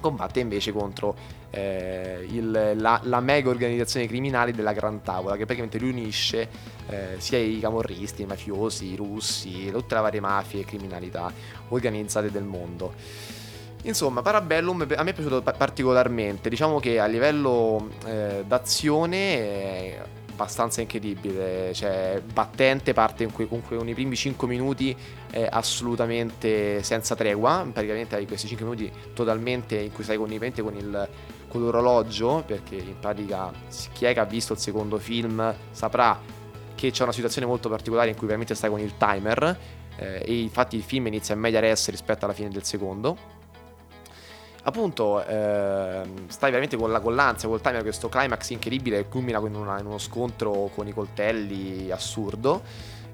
combatte 0.00 0.40
invece 0.40 0.72
contro 0.72 1.14
eh, 1.50 2.26
il, 2.30 2.74
la, 2.76 3.00
la, 3.02 3.20
mega 3.20 3.48
organizzazione 3.48 4.06
criminale 4.06 4.52
della 4.52 4.72
Gran 4.72 5.02
Tavola 5.02 5.36
che 5.36 5.44
praticamente 5.44 5.78
riunisce 5.78 6.48
eh, 6.88 7.14
sia 7.18 7.38
i 7.38 7.58
camorristi, 7.60 8.22
i 8.22 8.26
mafiosi, 8.26 8.92
i 8.92 8.96
russi, 8.96 9.70
tutte 9.70 9.94
le 9.94 10.00
varie 10.00 10.20
mafie 10.20 10.60
e 10.60 10.64
criminalità 10.64 11.32
organizzate 11.68 12.30
del 12.30 12.44
mondo. 12.44 12.94
Insomma, 13.82 14.22
Parabellum 14.22 14.86
a 14.96 15.02
me 15.02 15.10
è 15.10 15.14
piaciuto 15.14 15.40
particolarmente, 15.40 16.48
diciamo 16.48 16.80
che 16.80 16.98
a 16.98 17.06
livello 17.06 17.88
eh, 18.04 18.42
d'azione 18.46 20.16
abbastanza 20.38 20.80
incredibile, 20.80 21.72
cioè 21.74 22.22
battente, 22.32 22.92
parte 22.92 23.26
cui 23.26 23.48
comunque 23.48 23.76
con 23.76 23.88
i 23.88 23.94
primi 23.94 24.14
5 24.14 24.46
minuti 24.46 24.96
è 25.30 25.46
assolutamente 25.50 26.82
senza 26.82 27.14
tregua, 27.14 27.66
praticamente 27.72 28.16
hai 28.16 28.26
questi 28.26 28.46
5 28.48 28.64
minuti 28.64 28.92
totalmente 29.14 29.76
in 29.76 29.92
cui 29.92 30.04
stai 30.04 30.16
connivente 30.16 30.62
con, 30.62 30.74
il, 30.74 31.08
con 31.48 31.60
l'orologio, 31.60 32.42
perché 32.46 32.76
in 32.76 32.98
pratica 32.98 33.52
chi 33.92 34.06
è 34.06 34.12
che 34.12 34.20
ha 34.20 34.24
visto 34.24 34.52
il 34.54 34.58
secondo 34.58 34.98
film 34.98 35.54
saprà 35.70 36.18
che 36.74 36.90
c'è 36.90 37.02
una 37.02 37.12
situazione 37.12 37.46
molto 37.46 37.68
particolare 37.68 38.10
in 38.10 38.16
cui 38.16 38.26
veramente 38.26 38.54
stai 38.54 38.70
con 38.70 38.78
il 38.78 38.96
timer 38.96 39.58
eh, 39.96 40.22
e 40.24 40.40
infatti 40.40 40.76
il 40.76 40.82
film 40.82 41.08
inizia 41.08 41.34
in 41.34 41.40
media 41.40 41.58
res 41.58 41.90
rispetto 41.90 42.24
alla 42.24 42.34
fine 42.34 42.50
del 42.50 42.62
secondo. 42.62 43.36
Appunto 44.62 45.24
eh, 45.24 46.02
stai 46.26 46.50
veramente 46.50 46.76
con, 46.76 46.92
la, 46.92 47.00
con 47.00 47.14
l'ansia, 47.14 47.48
col 47.48 47.60
timer, 47.60 47.82
questo 47.82 48.08
climax 48.08 48.50
incredibile 48.50 49.02
che 49.02 49.08
culmina 49.08 49.38
in, 49.38 49.54
una, 49.54 49.78
in, 49.80 49.86
uno 49.86 49.98
scontro 49.98 50.70
con 50.74 50.86
i 50.86 50.92
coltelli 50.92 51.90
assurdo 51.90 52.62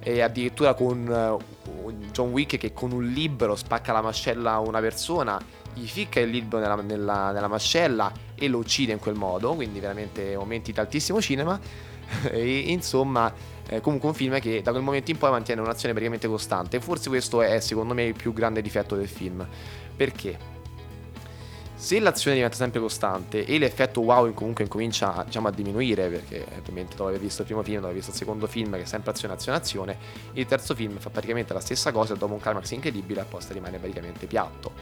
e 0.00 0.20
addirittura 0.20 0.74
con 0.74 1.06
uh, 1.06 1.92
John 2.12 2.30
Wick 2.30 2.58
che 2.58 2.72
con 2.72 2.92
un 2.92 3.06
libro 3.06 3.56
spacca 3.56 3.92
la 3.92 4.02
mascella 4.02 4.52
a 4.52 4.60
una 4.60 4.80
persona, 4.80 5.40
gli 5.72 5.86
ficca 5.86 6.20
il 6.20 6.30
libro 6.30 6.58
nella, 6.58 6.76
nella, 6.76 7.32
nella 7.32 7.48
mascella 7.48 8.12
e 8.34 8.48
lo 8.48 8.58
uccide 8.58 8.92
in 8.92 8.98
quel 8.98 9.14
modo, 9.14 9.54
quindi 9.54 9.80
veramente 9.80 10.36
momenti 10.36 10.72
di 10.72 10.80
altissimo 10.80 11.20
cinema. 11.20 11.58
E 12.30 12.58
insomma 12.70 13.32
eh, 13.66 13.80
comunque 13.80 14.10
un 14.10 14.14
film 14.14 14.38
che 14.38 14.60
da 14.60 14.72
quel 14.72 14.82
momento 14.82 15.10
in 15.10 15.16
poi 15.16 15.30
mantiene 15.30 15.62
un'azione 15.62 15.94
praticamente 15.94 16.28
costante. 16.28 16.78
Forse 16.80 17.08
questo 17.08 17.40
è 17.40 17.60
secondo 17.60 17.94
me 17.94 18.04
il 18.04 18.14
più 18.14 18.34
grande 18.34 18.60
difetto 18.60 18.94
del 18.94 19.08
film. 19.08 19.46
Perché? 19.96 20.53
Se 21.84 22.00
l'azione 22.00 22.36
diventa 22.36 22.56
sempre 22.56 22.80
costante 22.80 23.44
e 23.44 23.58
l'effetto 23.58 24.00
wow 24.00 24.32
comunque 24.32 24.64
incomincia 24.64 25.22
diciamo, 25.26 25.48
a 25.48 25.50
diminuire, 25.50 26.08
perché 26.08 26.46
ovviamente 26.58 26.96
dopo 26.96 27.10
aver 27.10 27.20
visto 27.20 27.42
il 27.42 27.46
primo 27.46 27.62
film, 27.62 27.74
dopo 27.74 27.88
aver 27.88 27.98
visto 27.98 28.10
il 28.10 28.16
secondo 28.16 28.46
film, 28.46 28.72
che 28.72 28.80
è 28.80 28.84
sempre 28.86 29.10
azione, 29.10 29.34
azione, 29.34 29.58
azione, 29.58 29.98
il 30.32 30.46
terzo 30.46 30.74
film 30.74 30.96
fa 30.96 31.10
praticamente 31.10 31.52
la 31.52 31.60
stessa 31.60 31.92
cosa 31.92 32.14
e 32.14 32.16
dopo 32.16 32.32
un 32.32 32.40
climax 32.40 32.70
incredibile 32.70 33.20
apposta 33.20 33.52
rimane 33.52 33.76
praticamente 33.76 34.26
piatto. 34.26 34.72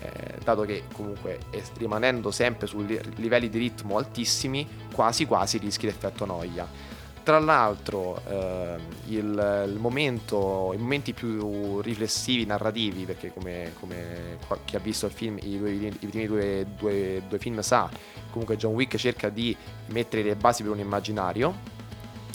Eh, 0.00 0.36
dato 0.44 0.60
che 0.64 0.82
comunque 0.92 1.38
rimanendo 1.78 2.30
sempre 2.30 2.66
su 2.66 2.84
livelli 3.14 3.48
di 3.48 3.56
ritmo 3.56 3.96
altissimi, 3.96 4.68
quasi 4.92 5.24
quasi 5.24 5.56
rischi 5.56 5.86
l'effetto 5.86 6.26
noia. 6.26 6.89
Tra 7.22 7.38
l'altro 7.38 8.20
eh, 8.26 8.76
il, 9.08 9.66
il 9.68 9.78
momento, 9.78 10.72
i 10.74 10.78
momenti 10.78 11.12
più 11.12 11.80
riflessivi, 11.80 12.46
narrativi, 12.46 13.04
perché 13.04 13.32
come, 13.32 13.72
come 13.78 14.38
chi 14.64 14.76
ha 14.76 14.80
visto 14.80 15.06
il 15.06 15.12
film, 15.12 15.38
i, 15.40 15.58
due, 15.58 15.70
i 15.70 16.06
primi 16.06 16.26
due, 16.26 16.66
due, 16.76 17.22
due 17.28 17.38
film 17.38 17.60
sa, 17.60 17.88
comunque 18.30 18.56
John 18.56 18.74
Wick 18.74 18.96
cerca 18.96 19.28
di 19.28 19.54
mettere 19.88 20.22
le 20.22 20.34
basi 20.34 20.62
per 20.62 20.72
un 20.72 20.78
immaginario. 20.78 21.78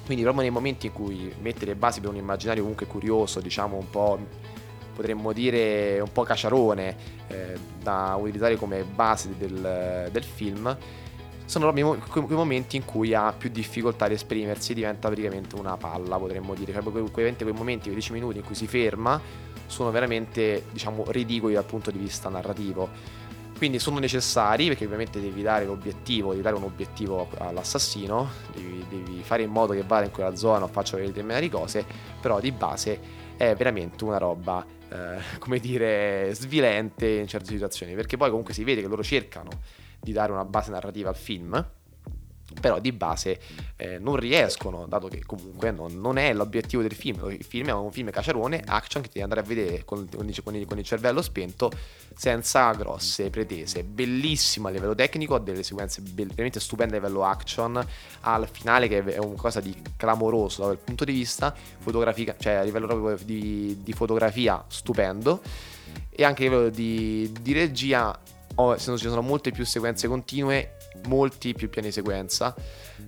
Quindi 0.06 0.24
proprio 0.24 0.43
nei 0.43 0.52
momenti 0.52 0.86
in 0.86 0.93
cui 0.93 1.34
mette 1.41 1.65
le 1.65 1.76
basi 1.76 2.00
per 2.00 2.10
un 2.10 2.17
immaginario 2.17 2.62
comunque 2.62 2.86
curioso, 2.86 3.39
diciamo 3.41 3.76
un 3.76 3.89
po' 3.89 4.19
potremmo 4.95 5.34
dire 5.34 6.00
un 6.00 6.12
po' 6.12 6.24
caciarone 6.24 6.95
eh, 7.28 7.58
da 7.82 8.15
utilizzare 8.17 8.56
come 8.56 8.84
base 8.84 9.36
del, 9.38 10.10
del 10.12 10.24
film, 10.24 10.78
sono 11.45 11.71
proprio 11.71 11.97
quei 12.10 12.38
momenti 12.38 12.75
in 12.75 12.86
cui 12.86 13.13
ha 13.13 13.31
più 13.31 13.49
difficoltà 13.49 14.05
ad 14.05 14.12
esprimersi, 14.12 14.73
diventa 14.73 15.08
praticamente 15.08 15.55
una 15.55 15.77
palla, 15.77 16.17
potremmo 16.17 16.55
dire. 16.55 16.73
Cioè, 16.73 16.81
quei, 16.81 17.10
quei 17.12 17.53
momenti, 17.53 17.84
quei 17.84 17.93
10 17.93 18.13
minuti 18.13 18.39
in 18.39 18.43
cui 18.43 18.55
si 18.55 18.67
ferma, 18.67 19.21
sono 19.67 19.91
veramente, 19.91 20.65
diciamo, 20.71 21.05
ridicoli 21.08 21.53
dal 21.53 21.65
punto 21.65 21.91
di 21.91 21.99
vista 21.99 22.29
narrativo. 22.29 22.89
Quindi 23.58 23.79
sono 23.79 23.99
necessari 23.99 24.67
perché 24.67 24.84
ovviamente 24.84 25.21
devi 25.21 25.41
dare 25.41 25.65
l'obiettivo, 25.65 26.31
devi 26.31 26.41
dare 26.41 26.55
un 26.55 26.63
obiettivo 26.63 27.29
all'assassino, 27.38 28.29
devi, 28.53 28.86
devi 28.89 29.21
fare 29.23 29.43
in 29.43 29.49
modo 29.49 29.71
che 29.71 29.84
vada 29.84 30.05
in 30.05 30.12
quella 30.12 30.36
zona 30.36 30.65
o 30.65 30.67
faccia 30.67 30.97
determinate 30.97 31.49
cose, 31.49 31.86
però 32.19 32.41
di 32.41 32.51
base 32.51 32.99
è 33.38 33.55
veramente 33.55 34.03
una 34.03 34.17
roba, 34.17 34.65
eh, 34.89 35.19
come 35.39 35.60
dire, 35.60 36.31
svilente 36.34 37.08
in 37.08 37.27
certe 37.27 37.51
situazioni, 37.51 37.93
perché 37.93 38.17
poi 38.17 38.29
comunque 38.29 38.53
si 38.53 38.65
vede 38.65 38.81
che 38.81 38.88
loro 38.88 39.03
cercano 39.03 39.49
di 40.05 40.13
dare 40.13 40.31
una 40.31 40.45
base 40.45 40.71
narrativa 40.71 41.09
al 41.09 41.17
film 41.17 41.65
però 42.59 42.79
di 42.79 42.91
base 42.91 43.39
eh, 43.75 43.97
non 43.97 44.15
riescono, 44.15 44.85
dato 44.85 45.07
che 45.07 45.23
comunque 45.25 45.71
non, 45.71 45.99
non, 45.99 46.17
è 46.17 46.31
l'obiettivo 46.33 46.81
del 46.81 46.93
film. 46.93 47.27
Il 47.31 47.43
film 47.43 47.69
è 47.69 47.73
un 47.73 47.91
film 47.91 48.11
caciarone, 48.11 48.61
action 48.65 49.01
che 49.01 49.09
devi 49.09 49.21
andare 49.21 49.41
a 49.41 49.43
vedere 49.43 49.83
con, 49.83 50.07
con, 50.15 50.27
il, 50.27 50.65
con, 50.67 50.77
il, 50.77 50.83
cervello 50.83 51.21
spento, 51.21 51.71
senza 52.15 52.71
grosse 52.73 53.29
pretese. 53.29 53.83
Bellissimo 53.83 54.67
a 54.67 54.71
livello 54.71 54.93
tecnico, 54.93 55.35
ha 55.35 55.39
delle 55.39 55.63
sequenze 55.63 56.01
veramente 56.03 56.59
stupende 56.59 56.97
a 56.97 56.99
livello 56.99 57.23
action, 57.23 57.85
al 58.21 58.47
finale 58.47 58.87
che 58.87 59.03
è 59.03 59.17
un 59.17 59.35
cosa 59.35 59.59
di 59.59 59.75
clamoroso 59.97 60.65
dal 60.65 60.77
punto 60.77 61.03
di 61.03 61.13
vista 61.13 61.53
fotografica, 61.79 62.35
cioè 62.37 62.53
a 62.53 62.63
livello 62.63 62.85
proprio 62.85 63.17
di, 63.23 63.79
di 63.81 63.93
fotografia 63.93 64.63
stupendo 64.67 65.41
e 66.09 66.23
anche 66.23 66.45
a 66.45 66.49
livello 66.49 66.69
di, 66.69 67.31
di 67.41 67.53
regia 67.53 68.17
oh, 68.55 68.77
ci 68.77 68.97
sono 68.97 69.21
molte 69.21 69.51
più 69.51 69.65
sequenze 69.65 70.07
continue, 70.07 70.77
molti 71.07 71.53
più 71.53 71.69
piani 71.69 71.91
sequenza 71.91 72.55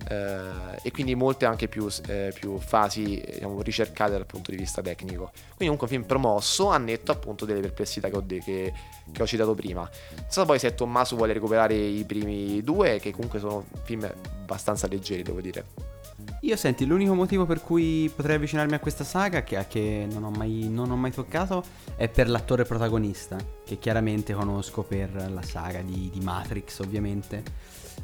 eh, 0.08 0.78
e 0.82 0.90
quindi 0.90 1.14
molte 1.14 1.46
anche 1.46 1.68
più, 1.68 1.88
eh, 2.06 2.32
più 2.34 2.58
fasi 2.58 3.22
diciamo, 3.24 3.60
ricercate 3.62 4.12
dal 4.12 4.26
punto 4.26 4.50
di 4.50 4.56
vista 4.56 4.82
tecnico. 4.82 5.30
Quindi 5.32 5.76
comunque 5.76 5.86
un 5.86 5.92
film 5.92 6.04
promosso 6.04 6.68
a 6.68 6.78
netto 6.78 7.12
appunto 7.12 7.44
delle 7.44 7.60
perplessità 7.60 8.08
che 8.08 8.16
ho, 8.16 8.20
de- 8.20 8.40
che, 8.40 8.72
che 9.10 9.22
ho 9.22 9.26
citato 9.26 9.54
prima. 9.54 9.88
Non 10.16 10.26
so 10.28 10.44
poi 10.44 10.58
se 10.58 10.74
Tommaso 10.74 11.16
vuole 11.16 11.32
recuperare 11.32 11.74
i 11.74 12.04
primi 12.04 12.62
due, 12.62 12.98
che 13.00 13.12
comunque 13.12 13.38
sono 13.38 13.64
film 13.82 14.04
abbastanza 14.04 14.86
leggeri, 14.86 15.22
devo 15.22 15.40
dire. 15.40 15.96
Io 16.42 16.54
senti, 16.54 16.86
l'unico 16.86 17.14
motivo 17.14 17.46
per 17.46 17.60
cui 17.60 18.08
potrei 18.14 18.36
avvicinarmi 18.36 18.74
a 18.74 18.78
questa 18.78 19.02
saga, 19.02 19.42
che, 19.42 19.66
che 19.68 20.06
non, 20.08 20.22
ho 20.22 20.30
mai, 20.30 20.68
non 20.68 20.88
ho 20.90 20.96
mai 20.96 21.10
toccato, 21.10 21.64
è 21.96 22.08
per 22.08 22.28
l'attore 22.28 22.64
protagonista, 22.64 23.36
che 23.64 23.78
chiaramente 23.78 24.34
conosco 24.34 24.82
per 24.82 25.30
la 25.32 25.42
saga 25.42 25.80
di, 25.82 26.08
di 26.12 26.20
Matrix, 26.20 26.78
ovviamente. 26.78 27.42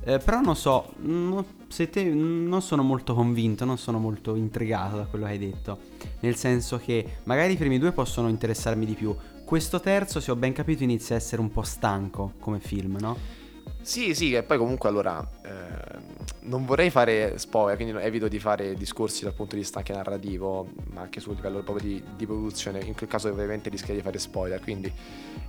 Eh, 0.03 0.18
però 0.18 0.40
non 0.40 0.57
so, 0.57 0.94
non, 0.97 1.44
te, 1.68 2.05
non 2.05 2.61
sono 2.61 2.83
molto 2.83 3.14
convinto, 3.14 3.64
non 3.64 3.79
sono 3.79 3.99
molto 4.01 4.35
intrigato 4.35 4.97
da 4.97 5.05
quello 5.05 5.27
che 5.27 5.31
hai 5.31 5.38
detto. 5.38 5.79
Nel 6.20 6.35
senso 6.35 6.79
che 6.79 7.18
magari 7.25 7.53
i 7.53 7.57
primi 7.57 7.79
due 7.79 7.92
possono 7.92 8.29
interessarmi 8.29 8.85
di 8.85 8.94
più. 8.94 9.14
Questo 9.44 9.79
terzo, 9.79 10.18
se 10.18 10.33
ho 10.33 10.37
ben 10.37 10.53
capito, 10.53 10.83
inizia 10.83 11.14
a 11.14 11.18
essere 11.18 11.40
un 11.40 11.53
po' 11.53 11.62
stanco 11.62 12.33
come 12.40 12.59
film, 12.59 12.97
no? 12.99 13.42
Sì, 13.85 14.14
sì, 14.14 14.33
e 14.33 14.42
poi 14.42 14.57
comunque 14.57 14.88
allora 14.88 15.23
eh, 15.42 15.99
non 16.44 16.64
vorrei 16.64 16.88
fare 16.88 17.37
spoiler, 17.37 17.77
quindi 17.77 18.03
evito 18.03 18.29
di 18.29 18.38
fare 18.38 18.73
discorsi 18.73 19.25
dal 19.25 19.35
punto 19.35 19.57
di 19.57 19.61
vista 19.61 19.81
anche 19.81 19.92
narrativo, 19.92 20.70
ma 20.92 21.03
anche 21.03 21.20
sul 21.20 21.35
livello 21.35 21.62
proprio 21.62 21.87
di, 21.87 22.03
di 22.16 22.25
produzione, 22.25 22.81
in 22.81 22.94
quel 22.94 23.11
caso 23.11 23.29
ovviamente 23.29 23.68
rischia 23.68 23.92
di 23.92 24.01
fare 24.01 24.18
spoiler, 24.18 24.59
quindi 24.59 24.90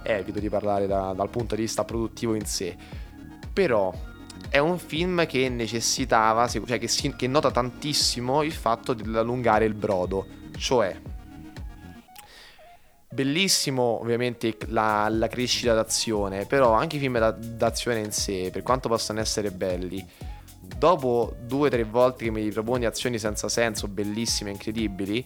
evito 0.04 0.40
di 0.40 0.50
parlare 0.50 0.86
da, 0.86 1.14
dal 1.14 1.30
punto 1.30 1.56
di 1.56 1.62
vista 1.62 1.86
produttivo 1.86 2.36
in 2.36 2.46
sé. 2.46 2.76
Però 3.54 3.94
è 4.50 4.58
un 4.58 4.78
film 4.80 5.26
che 5.26 5.48
necessitava, 5.48 6.46
cioè 6.50 6.78
che, 6.78 6.90
si, 6.90 7.16
che 7.16 7.28
nota 7.28 7.52
tantissimo 7.52 8.44
il 8.44 8.52
fatto 8.52 8.94
di 8.94 9.16
allungare 9.16 9.64
il 9.64 9.74
brodo, 9.74 10.28
cioè 10.58 10.94
Bellissimo 13.16 14.02
ovviamente 14.02 14.58
la, 14.68 15.08
la, 15.10 15.30
crescita 15.30 15.74
d'azione, 15.74 16.46
però 16.46 16.74
anche 16.74 16.98
i 16.98 17.00
film 17.00 17.18
da, 17.18 17.32
d'azione 17.32 18.00
in 18.00 18.12
sé, 18.12 18.50
per 18.52 18.62
quanto 18.62 18.90
possano 18.90 19.22
essere 19.22 19.52
belli, 19.52 20.06
dopo 20.60 21.34
due 21.40 21.68
o 21.68 21.72
tre 21.72 21.86
volte 21.86 22.26
che 22.26 22.32
mi 22.32 22.42
riproponi 22.44 22.84
azioni 22.84 23.18
senza 23.18 23.48
senso, 23.48 23.88
bellissime, 23.88 24.52
incredibili, 24.52 25.26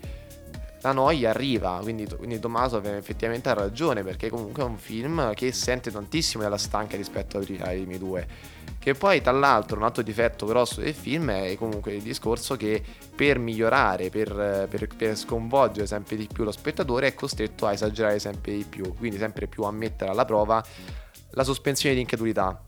la 0.82 0.92
noia 0.92 1.30
arriva, 1.30 1.80
quindi, 1.82 2.08
quindi 2.08 2.40
Tommaso 2.40 2.82
effettivamente 2.82 3.50
ha 3.50 3.54
ragione, 3.54 4.04
perché 4.04 4.30
comunque 4.30 4.64
è 4.64 4.66
un 4.66 4.78
film 4.78 5.34
che 5.34 5.52
sente 5.52 5.92
tantissimo 5.92 6.44
della 6.44 6.58
stanca 6.58 6.96
rispetto 6.96 7.38
ai 7.38 7.46
primi 7.46 7.98
due. 7.98 8.58
Che 8.80 8.94
poi, 8.94 9.22
tra 9.22 9.34
l'altro, 9.34 9.78
un 9.78 9.84
altro 9.84 10.02
difetto 10.02 10.46
grosso 10.46 10.80
del 10.80 10.94
film 10.94 11.32
è 11.32 11.56
comunque 11.58 11.96
il 11.96 12.02
discorso 12.02 12.56
che 12.56 12.82
per 13.14 13.38
migliorare, 13.38 14.10
per, 14.10 14.68
per, 14.70 14.88
per 14.96 15.18
sconvolgere 15.18 15.86
sempre 15.86 16.16
di 16.16 16.28
più 16.32 16.46
lo 16.46 16.52
spettatore, 16.52 17.08
è 17.08 17.14
costretto 17.14 17.66
a 17.66 17.74
esagerare 17.74 18.20
sempre 18.20 18.54
di 18.54 18.64
più, 18.64 18.94
quindi 18.96 19.18
sempre 19.18 19.48
più 19.48 19.64
a 19.64 19.72
mettere 19.72 20.12
alla 20.12 20.24
prova 20.24 20.64
la 21.32 21.44
sospensione 21.44 21.94
di 21.94 22.02
incredulità 22.02 22.64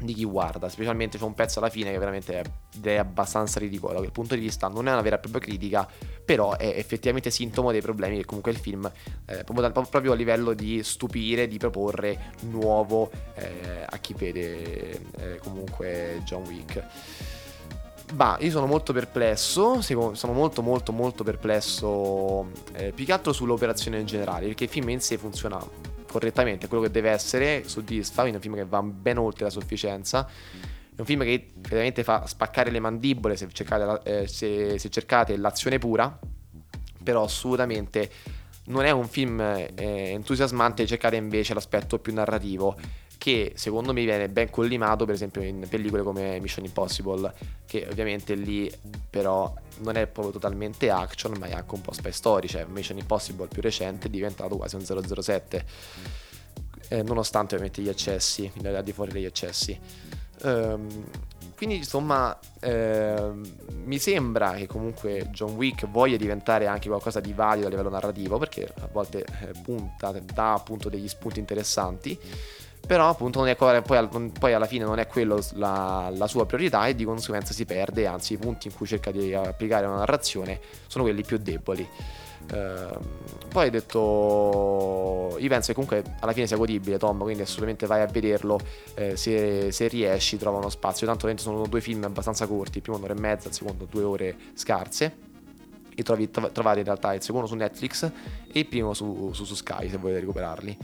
di 0.00 0.14
chi 0.14 0.24
guarda, 0.24 0.68
specialmente 0.68 1.18
c'è 1.18 1.24
un 1.24 1.34
pezzo 1.34 1.58
alla 1.58 1.70
fine 1.70 1.90
che 1.90 1.98
veramente 1.98 2.42
è, 2.82 2.96
abbastanza 2.96 3.58
ridicolo. 3.58 3.94
Da 3.94 3.98
quel 3.98 4.12
punto 4.12 4.34
di 4.34 4.40
vista, 4.40 4.68
non 4.68 4.86
è 4.88 4.92
una 4.92 5.02
vera 5.02 5.16
e 5.16 5.18
propria 5.18 5.40
critica, 5.40 5.88
però 6.28 6.58
è 6.58 6.66
effettivamente 6.76 7.30
sintomo 7.30 7.72
dei 7.72 7.80
problemi 7.80 8.18
che 8.18 8.26
comunque 8.26 8.50
il 8.50 8.58
film, 8.58 8.84
eh, 9.24 9.44
proprio, 9.44 9.70
proprio, 9.70 10.12
a 10.12 10.14
livello 10.14 10.52
di 10.52 10.82
stupire, 10.82 11.48
di 11.48 11.56
proporre 11.56 12.32
nuovo 12.40 13.10
eh, 13.32 13.86
a 13.88 13.96
chi 13.96 14.12
vede 14.12 14.90
eh, 15.16 15.38
comunque 15.42 16.20
John 16.26 16.42
Wick. 16.42 16.84
Bah, 18.12 18.36
io 18.40 18.50
sono 18.50 18.66
molto 18.66 18.92
perplesso, 18.92 19.80
sono 19.80 20.32
molto 20.34 20.60
molto 20.60 20.92
molto 20.92 21.24
perplesso 21.24 22.50
eh, 22.74 22.92
più 22.92 23.06
che 23.06 23.12
altro 23.12 23.32
sull'operazione 23.32 23.98
in 23.98 24.04
generale, 24.04 24.48
perché 24.48 24.64
il 24.64 24.70
film 24.70 24.90
in 24.90 25.00
sé 25.00 25.16
funziona 25.16 25.58
correttamente 26.06 26.68
quello 26.68 26.82
che 26.82 26.90
deve 26.90 27.08
essere, 27.08 27.62
soddisfa, 27.66 28.20
quindi 28.20 28.32
è 28.32 28.36
un 28.36 28.42
film 28.42 28.54
che 28.54 28.68
va 28.68 28.82
ben 28.82 29.16
oltre 29.16 29.44
la 29.44 29.50
sufficienza. 29.50 30.28
È 30.98 31.02
un 31.02 31.06
film 31.06 31.22
che 31.22 31.46
veramente 31.54 32.02
fa 32.02 32.26
spaccare 32.26 32.72
le 32.72 32.80
mandibole 32.80 33.36
se 33.36 33.46
cercate, 33.52 34.22
eh, 34.22 34.26
se, 34.26 34.80
se 34.80 34.90
cercate 34.90 35.36
l'azione 35.36 35.78
pura, 35.78 36.18
però 37.04 37.22
assolutamente 37.22 38.10
non 38.64 38.84
è 38.84 38.90
un 38.90 39.06
film 39.06 39.38
eh, 39.38 39.70
entusiasmante, 39.76 40.88
cercate 40.88 41.14
invece 41.14 41.54
l'aspetto 41.54 42.00
più 42.00 42.12
narrativo 42.12 42.76
che 43.16 43.52
secondo 43.54 43.92
me 43.92 44.02
viene 44.02 44.28
ben 44.28 44.50
collimato 44.50 45.04
per 45.04 45.14
esempio 45.14 45.40
in 45.40 45.64
pellicole 45.68 46.02
come 46.02 46.40
Mission 46.40 46.64
Impossible 46.64 47.32
che 47.64 47.86
ovviamente 47.88 48.34
lì 48.34 48.68
però 49.08 49.54
non 49.78 49.96
è 49.96 50.08
proprio 50.08 50.32
totalmente 50.32 50.90
action 50.90 51.36
ma 51.38 51.46
è 51.46 51.52
anche 51.52 51.74
un 51.74 51.80
po' 51.80 51.92
spy 51.92 52.10
story 52.10 52.48
cioè 52.48 52.64
Mission 52.64 52.98
Impossible 52.98 53.46
più 53.46 53.62
recente 53.62 54.08
è 54.08 54.10
diventato 54.10 54.56
quasi 54.56 54.74
un 54.74 54.84
007 54.84 55.64
eh, 56.88 57.02
nonostante 57.02 57.54
ovviamente 57.54 57.82
gli 57.82 57.88
eccessi 57.88 58.50
al 58.62 58.82
di 58.82 58.92
fuori 58.92 59.10
degli 59.10 59.24
eccessi 59.24 59.78
um, 60.42 61.04
quindi 61.56 61.76
insomma 61.76 62.38
eh, 62.60 63.32
mi 63.84 63.98
sembra 63.98 64.52
che 64.52 64.68
comunque 64.68 65.28
John 65.32 65.54
Wick 65.56 65.88
voglia 65.88 66.16
diventare 66.16 66.68
anche 66.68 66.88
qualcosa 66.88 67.18
di 67.18 67.32
valido 67.32 67.66
a 67.66 67.70
livello 67.70 67.90
narrativo 67.90 68.38
perché 68.38 68.72
a 68.80 68.88
volte 68.90 69.24
eh, 69.24 69.52
punta, 69.62 70.12
dà 70.12 70.52
appunto 70.52 70.88
degli 70.88 71.08
spunti 71.08 71.40
interessanti 71.40 72.18
però 72.86 73.08
appunto 73.08 73.44
è, 73.44 73.56
poi, 73.56 73.82
poi, 73.82 74.52
alla 74.52 74.66
fine 74.66 74.84
non 74.84 74.98
è 74.98 75.06
quello 75.06 75.44
la, 75.54 76.10
la, 76.14 76.26
sua 76.26 76.46
priorità 76.46 76.86
e 76.86 76.94
di 76.94 77.04
conseguenza 77.04 77.52
si 77.52 77.66
perde, 77.66 78.06
anzi 78.06 78.32
i 78.34 78.38
punti 78.38 78.68
in 78.68 78.74
cui 78.74 78.86
cerca 78.86 79.10
di 79.10 79.34
applicare 79.34 79.84
una 79.84 79.96
narrazione 79.96 80.58
sono 80.86 81.04
quelli 81.04 81.22
più 81.22 81.36
deboli. 81.36 81.86
Uh, 82.50 82.98
poi 83.48 83.64
hai 83.64 83.70
detto 83.70 85.36
io 85.38 85.48
penso 85.48 85.66
che 85.66 85.74
comunque 85.74 86.02
alla 86.20 86.32
fine 86.32 86.46
sia 86.46 86.56
godibile 86.56 86.96
Tom 86.96 87.20
quindi 87.20 87.42
assolutamente 87.42 87.86
vai 87.86 88.00
a 88.00 88.06
vederlo 88.06 88.58
eh, 88.94 89.18
se, 89.18 89.70
se, 89.70 89.86
riesci 89.88 90.38
trova 90.38 90.56
uno 90.56 90.70
spazio 90.70 91.06
tanto 91.06 91.30
sono 91.36 91.66
due 91.66 91.82
film 91.82 92.04
abbastanza 92.04 92.46
corti 92.46 92.78
il 92.78 92.82
primo 92.82 92.96
un'ora 92.96 93.12
e 93.12 93.20
mezza 93.20 93.48
il 93.48 93.54
secondo 93.54 93.86
due 93.90 94.02
ore 94.02 94.36
scarse 94.54 95.16
e 95.94 96.02
trovi, 96.02 96.30
trovate 96.30 96.78
in 96.78 96.84
realtà 96.84 97.12
il 97.12 97.22
secondo 97.22 97.46
su 97.46 97.54
Netflix 97.54 98.04
e 98.50 98.58
il 98.58 98.66
primo 98.66 98.94
su, 98.94 99.30
su, 99.34 99.44
su 99.44 99.54
Sky 99.54 99.90
se 99.90 99.98
volete 99.98 100.20
recuperarli 100.20 100.78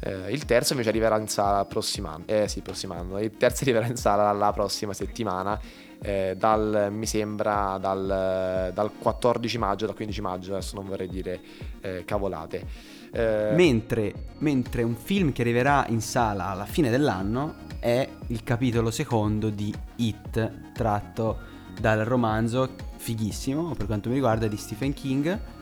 eh, 0.00 0.30
il 0.30 0.44
terzo 0.44 0.72
invece 0.72 0.90
arriverà 0.90 1.18
in 1.18 1.28
sala 1.28 1.64
prossimo 1.64 2.22
Eh 2.26 2.48
sì, 2.48 2.60
prossimo 2.60 2.94
anno. 2.94 3.18
Il 3.18 3.36
terzo 3.36 3.64
arriverà 3.64 3.86
in 3.86 3.96
sala 3.96 4.30
la 4.32 4.52
prossima 4.52 4.92
settimana. 4.92 5.58
Eh, 6.00 6.34
dal, 6.38 6.88
mi 6.92 7.06
sembra 7.06 7.76
dal, 7.80 8.70
dal, 8.72 8.90
14 8.98 9.58
maggio, 9.58 9.86
dal 9.86 9.94
15 9.94 10.20
maggio, 10.20 10.52
adesso 10.52 10.76
non 10.76 10.86
vorrei 10.86 11.08
dire 11.08 11.40
eh, 11.80 12.04
cavolate. 12.04 12.64
Eh, 13.10 13.52
mentre, 13.54 14.12
mentre 14.38 14.82
un 14.82 14.94
film 14.94 15.32
che 15.32 15.42
arriverà 15.42 15.86
in 15.88 16.00
sala 16.00 16.48
alla 16.48 16.66
fine 16.66 16.90
dell'anno 16.90 17.54
è 17.80 18.06
il 18.28 18.44
capitolo 18.44 18.90
secondo 18.90 19.50
di 19.50 19.74
It, 19.96 20.72
tratto 20.72 21.56
dal 21.80 22.00
romanzo 22.00 22.68
fighissimo 22.96 23.74
per 23.74 23.86
quanto 23.86 24.08
mi 24.08 24.16
riguarda 24.16 24.46
di 24.48 24.56
Stephen 24.56 24.92
King 24.92 25.56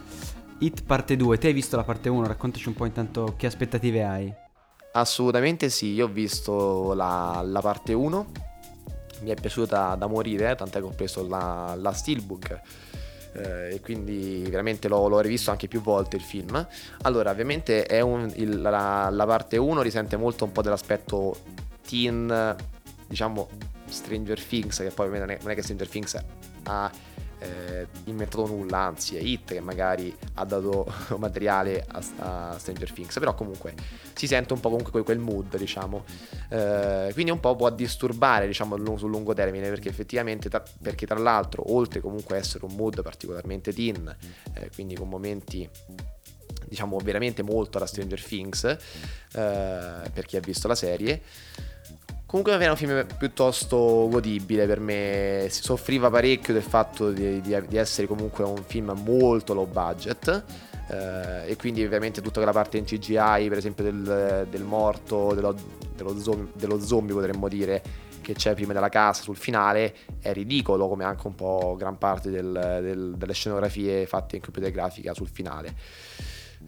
Hit 0.59 0.85
parte 0.85 1.17
2, 1.17 1.37
te 1.37 1.49
hai 1.49 1.53
visto 1.53 1.77
la 1.77 1.85
parte 1.85 2.09
1? 2.09 2.27
Raccontaci 2.27 2.69
un 2.69 2.75
po' 2.75 2.87
intanto 2.87 3.35
che 3.37 3.47
aspettative 3.47 4.05
hai. 4.05 4.33
Assolutamente 4.93 5.69
sì, 5.69 5.93
io 5.93 6.07
ho 6.07 6.09
visto 6.09 6.95
la, 6.95 7.43
la 7.45 7.61
parte 7.61 7.93
1, 7.93 8.27
mi 9.21 9.31
è 9.31 9.35
piaciuta 9.35 9.95
da 9.95 10.07
morire, 10.07 10.55
tant'è 10.55 10.79
che 10.79 10.85
ho 10.85 10.91
preso 10.91 11.27
la, 11.27 11.75
la 11.79 11.93
Steelbook 11.93 12.61
eh, 13.37 13.75
e 13.75 13.81
quindi 13.81 14.45
veramente 14.49 14.89
l'ho, 14.89 15.09
l'ho, 15.09 15.21
rivisto 15.21 15.51
anche 15.51 15.69
più 15.69 15.81
volte 15.81 16.17
il 16.17 16.23
film. 16.23 16.67
Allora, 17.03 17.31
ovviamente 17.31 17.87
un, 18.03 18.31
il, 18.37 18.61
la, 18.61 19.09
la, 19.11 19.27
parte 19.27 19.57
1 19.57 19.83
risente 19.83 20.17
molto 20.17 20.45
un 20.45 20.53
po' 20.53 20.63
dell'aspetto 20.63 21.37
teen, 21.87 22.57
diciamo 23.07 23.49
Stranger 23.89 24.43
Things, 24.43 24.79
che 24.79 24.91
poi 24.91 25.11
non 25.19 25.31
è, 25.31 25.39
non 25.41 25.51
è 25.51 25.55
che 25.55 25.63
Stranger 25.63 25.89
Things 25.89 26.25
ha 26.65 26.91
eh, 27.39 27.87
inventato 28.05 28.47
nulla, 28.47 28.79
anzi 28.79 29.17
è 29.17 29.21
Hit 29.21 29.53
che 29.53 29.61
magari 29.61 30.15
ha 30.35 30.45
dato 30.45 30.87
materiale 31.19 31.85
a, 31.87 32.03
a, 32.19 32.59
Stranger 32.59 32.93
Things, 32.93 33.19
però 33.19 33.35
comunque 33.35 33.75
si 34.15 34.27
sente 34.27 34.53
un 34.53 34.61
po' 34.61 34.71
comunque 34.71 35.03
quel 35.03 35.19
mood, 35.19 35.57
diciamo. 35.57 36.05
Eh, 36.49 37.11
quindi 37.13 37.31
un 37.31 37.41
po' 37.41 37.55
può 37.57 37.71
disturbare, 37.71 38.47
diciamo, 38.47 38.77
sul 38.97 39.11
lungo 39.11 39.35
termine, 39.35 39.69
perché 39.69 39.89
effettivamente, 39.89 40.49
tra, 40.49 40.63
perché 40.81 41.07
tra 41.07 41.19
l'altro, 41.19 41.73
oltre 41.75 42.01
comunque 42.01 42.37
a 42.37 42.39
essere 42.39 42.65
un 42.65 42.75
mood 42.75 43.03
particolarmente 43.03 43.73
teen, 43.73 44.15
eh, 44.55 44.71
quindi 44.75 44.95
con 44.95 45.09
momenti 45.09 45.69
diciamo 46.69 46.99
veramente 46.99 47.43
molto 47.43 47.77
alla 47.77 47.87
Stranger 47.87 48.21
Things 48.21 48.65
eh, 48.65 48.77
per 49.33 50.27
chi 50.27 50.37
ha 50.37 50.41
visto 50.41 50.67
la 50.67 50.75
serie 50.75 51.23
Comunque 52.27 52.55
era 52.55 52.73
un 52.73 52.77
film 52.77 53.07
piuttosto 53.17 54.09
godibile 54.11 54.67
per 54.67 54.81
me, 54.81 55.47
si 55.49 55.63
soffriva 55.63 56.11
parecchio 56.11 56.53
del 56.53 56.63
fatto 56.63 57.13
di, 57.13 57.41
di, 57.41 57.57
di 57.69 57.77
essere 57.77 58.09
comunque 58.09 58.43
un 58.43 58.65
film 58.67 59.01
molto 59.05 59.55
low 59.55 59.67
budget 59.67 60.45
eh, 60.89 61.51
e 61.51 61.57
quindi 61.57 61.85
ovviamente 61.85 62.21
tutta 62.21 62.37
quella 62.37 62.51
parte 62.51 62.79
in 62.79 62.85
CGI, 62.85 63.49
per 63.49 63.59
esempio 63.59 63.85
del, 63.85 64.47
del 64.51 64.63
morto, 64.65 65.35
dello, 65.35 65.55
dello, 65.95 66.19
zombie, 66.19 66.51
dello 66.55 66.81
zombie 66.81 67.15
potremmo 67.15 67.47
dire, 67.47 67.83
che 68.23 68.35
c'è 68.35 68.55
prima 68.55 68.73
della 68.73 68.89
casa 68.89 69.23
sul 69.23 69.37
finale 69.37 69.95
è 70.21 70.33
ridicolo 70.33 70.89
come 70.89 71.05
anche 71.05 71.29
un 71.29 71.37
po' 71.37 71.77
gran 71.79 71.97
parte 71.97 72.29
del, 72.29 72.79
del, 72.83 73.15
delle 73.17 73.33
scenografie 73.33 74.05
fatte 74.07 74.35
in 74.35 74.43
computer 74.43 74.73
grafica 74.73 75.15
sul 75.15 75.29
finale. 75.29 75.75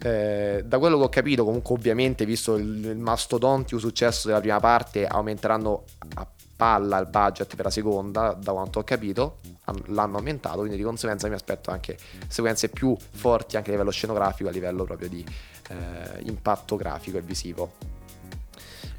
Eh, 0.00 0.62
da 0.64 0.78
quello 0.78 0.96
che 0.98 1.04
ho 1.04 1.08
capito, 1.08 1.44
comunque, 1.44 1.74
ovviamente, 1.74 2.24
visto 2.24 2.56
il, 2.56 2.84
il 2.84 2.98
mastodontico 2.98 3.78
successo 3.78 4.28
della 4.28 4.40
prima 4.40 4.61
parte, 4.61 5.06
aumenteranno 5.06 5.84
a 6.14 6.26
palla 6.58 6.98
il 6.98 7.06
budget 7.06 7.54
per 7.54 7.66
la 7.66 7.70
seconda, 7.70 8.32
da 8.32 8.52
quanto 8.52 8.80
ho 8.80 8.84
capito, 8.84 9.38
l'hanno 9.87 10.16
aumentato, 10.16 10.58
quindi 10.58 10.76
di 10.76 10.82
conseguenza 10.82 11.28
mi 11.28 11.34
aspetto 11.34 11.70
anche 11.70 11.96
sequenze 12.26 12.68
più 12.68 12.96
forti 12.98 13.56
anche 13.56 13.68
a 13.68 13.72
livello 13.72 13.92
scenografico, 13.92 14.48
a 14.48 14.52
livello 14.52 14.82
proprio 14.82 15.08
di 15.08 15.24
eh, 15.68 16.22
impatto 16.22 16.74
grafico 16.74 17.16
e 17.16 17.20
visivo. 17.20 17.97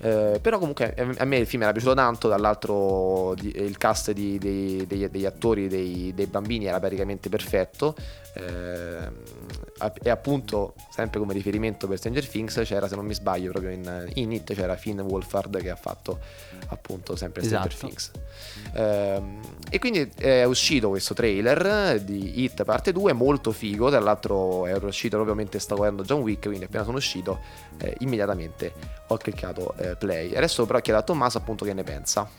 Eh, 0.01 0.39
però 0.41 0.59
comunque 0.59 0.95
a 1.17 1.25
me 1.25 1.38
il 1.38 1.45
film 1.45 1.63
era 1.63 1.71
piaciuto 1.71 1.93
tanto, 1.93 2.27
dall'altro 2.27 3.33
il 3.41 3.77
cast 3.77 4.12
di, 4.12 4.38
dei, 4.38 4.85
dei, 4.88 5.09
degli 5.09 5.25
attori, 5.25 5.67
dei, 5.67 6.13
dei, 6.15 6.27
bambini 6.27 6.65
era 6.65 6.79
praticamente 6.79 7.29
perfetto. 7.29 7.95
Eh, 8.33 9.57
e 10.01 10.09
appunto, 10.09 10.75
sempre 10.89 11.19
come 11.19 11.33
riferimento 11.33 11.88
per 11.88 11.97
Stranger 11.97 12.27
Things, 12.27 12.62
c'era, 12.63 12.88
se 12.88 12.95
non 12.95 13.05
mi 13.05 13.13
sbaglio, 13.13 13.51
proprio 13.51 13.71
in, 13.71 14.09
in 14.15 14.31
It 14.31 14.53
c'era 14.53 14.75
Finn 14.75 14.99
Wolfhard 14.99 15.62
che 15.62 15.69
ha 15.69 15.75
fatto 15.75 16.19
appunto 16.67 17.15
sempre 17.15 17.43
Stranger 17.43 17.71
esatto. 17.71 17.85
Things. 17.85 18.12
Eh, 18.73 19.21
e 19.69 19.79
quindi 19.79 20.12
è 20.17 20.43
uscito 20.43 20.89
questo 20.89 21.13
trailer 21.13 22.01
di 22.01 22.43
It 22.43 22.63
parte 22.63 22.91
2, 22.91 23.13
molto 23.13 23.51
figo, 23.51 23.89
tra 23.89 23.99
l'altro 23.99 24.65
è 24.65 24.73
uscito 24.75 25.15
proprio 25.15 25.35
mentre 25.35 25.59
stavo 25.59 25.81
guardando 25.81 26.03
John 26.03 26.21
Wick, 26.21 26.47
quindi 26.47 26.65
appena 26.65 26.83
sono 26.83 26.97
uscito 26.97 27.39
eh, 27.79 27.95
immediatamente 27.99 28.73
ho 29.07 29.17
cliccato 29.17 29.73
eh, 29.91 29.95
play. 29.95 30.36
Adesso 30.36 30.65
però 30.65 30.80
chiedo 30.80 30.99
a 30.99 31.04
Tommaso 31.04 31.38
appunto 31.38 31.65
che 31.65 31.73
ne 31.73 31.84
pensa. 31.84 32.30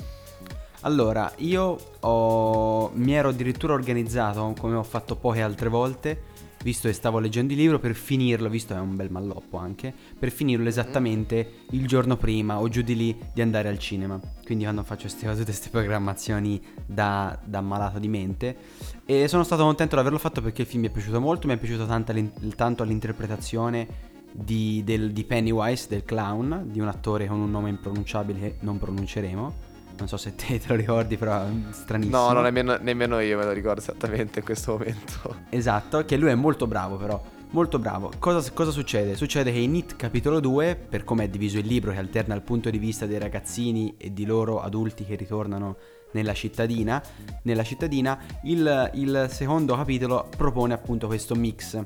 Allora, 0.82 1.30
io 1.38 1.76
ho... 2.00 2.90
mi 2.94 3.12
ero 3.12 3.28
addirittura 3.28 3.74
organizzato, 3.74 4.54
come 4.58 4.76
ho 4.76 4.82
fatto 4.82 5.14
poche 5.14 5.42
altre 5.42 5.68
volte, 5.68 6.22
visto 6.62 6.88
che 6.88 6.94
stavo 6.94 7.18
leggendo 7.18 7.52
il 7.52 7.58
libro, 7.58 7.78
per 7.78 7.94
finirlo, 7.94 8.48
visto 8.48 8.72
che 8.72 8.80
è 8.80 8.82
un 8.82 8.96
bel 8.96 9.10
malloppo 9.10 9.58
anche, 9.58 9.92
per 10.18 10.30
finirlo 10.30 10.68
esattamente 10.68 11.64
il 11.70 11.86
giorno 11.86 12.16
prima 12.16 12.60
o 12.60 12.68
giù 12.68 12.80
di 12.80 12.96
lì 12.96 13.18
di 13.32 13.42
andare 13.42 13.68
al 13.68 13.78
cinema. 13.78 14.18
Quindi 14.44 14.64
quando 14.64 14.82
faccio 14.82 15.02
queste 15.02 15.26
cose, 15.26 15.38
tutte 15.38 15.50
queste 15.50 15.68
programmazioni 15.68 16.62
da, 16.86 17.38
da 17.44 17.60
malato 17.60 17.98
di 17.98 18.08
mente. 18.08 18.56
E 19.04 19.28
sono 19.28 19.42
stato 19.42 19.64
contento 19.64 19.96
di 19.96 20.00
averlo 20.00 20.18
fatto 20.18 20.40
perché 20.40 20.62
il 20.62 20.68
film 20.68 20.82
mi 20.82 20.88
è 20.88 20.90
piaciuto 20.90 21.20
molto, 21.20 21.46
mi 21.46 21.54
è 21.54 21.56
piaciuto 21.58 21.86
tanto, 21.86 22.14
tanto 22.56 22.84
l'interpretazione 22.84 24.08
di, 24.32 24.82
del, 24.84 25.12
di 25.12 25.24
Pennywise, 25.24 25.86
del 25.88 26.04
clown, 26.04 26.64
di 26.70 26.80
un 26.80 26.88
attore 26.88 27.26
con 27.26 27.40
un 27.40 27.50
nome 27.50 27.70
impronunciabile 27.70 28.38
che 28.38 28.56
non 28.60 28.78
pronunceremo 28.78 29.68
non 30.00 30.08
so 30.08 30.16
se 30.16 30.34
te, 30.34 30.58
te 30.58 30.68
lo 30.68 30.74
ricordi, 30.74 31.16
però 31.16 31.44
è 31.44 31.50
stranissimo. 31.70 32.16
No, 32.16 32.32
no 32.32 32.40
nemmeno, 32.40 32.76
nemmeno 32.80 33.20
io 33.20 33.38
me 33.38 33.44
lo 33.44 33.52
ricordo 33.52 33.80
esattamente 33.80 34.40
in 34.40 34.44
questo 34.44 34.72
momento. 34.72 35.36
Esatto, 35.50 36.04
che 36.04 36.16
lui 36.16 36.30
è 36.30 36.34
molto 36.34 36.66
bravo 36.66 36.96
però. 36.96 37.22
Molto 37.50 37.78
bravo. 37.80 38.12
Cosa, 38.18 38.50
cosa, 38.52 38.70
succede? 38.70 39.16
Succede 39.16 39.52
che 39.52 39.58
in 39.58 39.74
It 39.74 39.96
capitolo 39.96 40.38
2, 40.38 40.76
per 40.88 41.02
come 41.02 41.24
è 41.24 41.28
diviso 41.28 41.58
il 41.58 41.66
libro, 41.66 41.90
che 41.90 41.98
alterna 41.98 42.34
il 42.34 42.42
punto 42.42 42.70
di 42.70 42.78
vista 42.78 43.06
dei 43.06 43.18
ragazzini 43.18 43.94
e 43.98 44.12
di 44.12 44.24
loro 44.24 44.62
adulti 44.62 45.04
che 45.04 45.16
ritornano 45.16 45.76
nella 46.12 46.32
cittadina, 46.32 47.02
nella 47.42 47.64
cittadina 47.64 48.18
il, 48.44 48.90
il 48.94 49.26
secondo 49.30 49.74
capitolo 49.74 50.28
propone 50.36 50.74
appunto 50.74 51.08
questo 51.08 51.34
mix. 51.34 51.80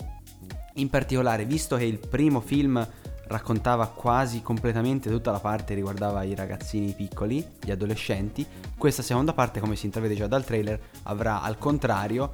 In 0.75 0.91
particolare, 0.91 1.45
visto 1.45 1.77
che 1.77 1.85
il 1.85 2.01
primo 2.01 2.41
film 2.41 2.85
raccontava 3.29 3.87
quasi 3.87 4.43
completamente 4.43 5.09
tutta 5.09 5.31
la 5.31 5.39
parte 5.39 5.75
riguardava 5.75 6.25
i 6.25 6.35
ragazzini 6.35 6.93
piccoli, 6.93 7.47
gli 7.63 7.71
adolescenti. 7.71 8.45
Questa 8.77 9.03
seconda 9.03 9.33
parte, 9.33 9.61
come 9.61 9.77
si 9.77 9.87
intravede 9.87 10.17
già 10.17 10.27
dal 10.27 10.45
trailer, 10.45 10.81
avrà 11.05 11.43
al 11.43 11.59
contrario 11.59 12.33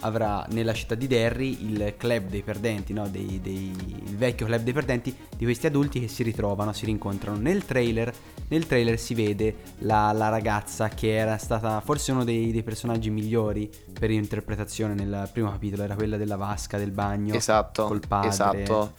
avrà 0.00 0.44
nella 0.50 0.74
città 0.74 0.94
di 0.94 1.06
Derry 1.06 1.64
il 1.70 1.94
club 1.96 2.28
dei 2.28 2.42
perdenti, 2.42 2.92
no? 2.92 3.08
dei, 3.08 3.40
dei, 3.40 3.74
il 4.04 4.16
vecchio 4.16 4.46
club 4.46 4.62
dei 4.62 4.72
perdenti 4.72 5.16
di 5.36 5.44
questi 5.44 5.66
adulti 5.66 6.00
che 6.00 6.08
si 6.08 6.22
ritrovano, 6.22 6.72
si 6.72 6.84
rincontrano. 6.84 7.38
Nel 7.38 7.64
trailer, 7.64 8.12
nel 8.48 8.66
trailer 8.66 8.98
si 8.98 9.14
vede 9.14 9.56
la, 9.78 10.12
la, 10.12 10.28
ragazza 10.28 10.88
che 10.88 11.14
era 11.14 11.38
stata 11.38 11.80
forse 11.80 12.12
uno 12.12 12.24
dei, 12.24 12.52
dei, 12.52 12.62
personaggi 12.62 13.10
migliori 13.10 13.70
per 13.98 14.10
interpretazione 14.10 14.94
nel 14.94 15.28
primo 15.32 15.50
capitolo, 15.50 15.82
era 15.84 15.94
quella 15.94 16.16
della 16.16 16.36
vasca 16.36 16.76
del 16.76 16.90
bagno 16.90 17.34
esatto, 17.34 17.86
col 17.86 18.02
padre. 18.06 18.28
Esatto. 18.28 18.92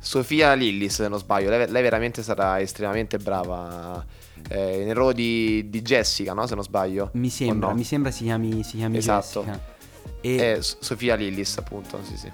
Sofia 0.00 0.52
Lillis, 0.52 0.94
se 0.94 1.08
non 1.08 1.18
sbaglio, 1.18 1.48
lei, 1.48 1.68
lei 1.70 1.82
veramente 1.82 2.22
sarà 2.22 2.60
estremamente 2.60 3.18
brava. 3.18 4.04
Eh, 4.50 4.84
nel 4.84 4.94
ruolo 4.94 5.12
di, 5.12 5.68
di, 5.68 5.82
Jessica, 5.82 6.32
no? 6.32 6.46
Se 6.46 6.54
non 6.54 6.62
sbaglio. 6.62 7.10
Mi 7.14 7.28
sembra, 7.28 7.68
no? 7.68 7.74
mi 7.74 7.84
sembra 7.84 8.10
si 8.10 8.24
chiami, 8.24 8.62
si 8.62 8.76
chiami 8.76 8.98
esatto. 8.98 9.42
Jessica. 9.42 9.76
E... 10.20 10.36
Eh, 10.36 10.58
Sofia 10.60 11.14
Lillis, 11.14 11.56
appunto, 11.58 12.00
sì, 12.02 12.16
sì. 12.16 12.30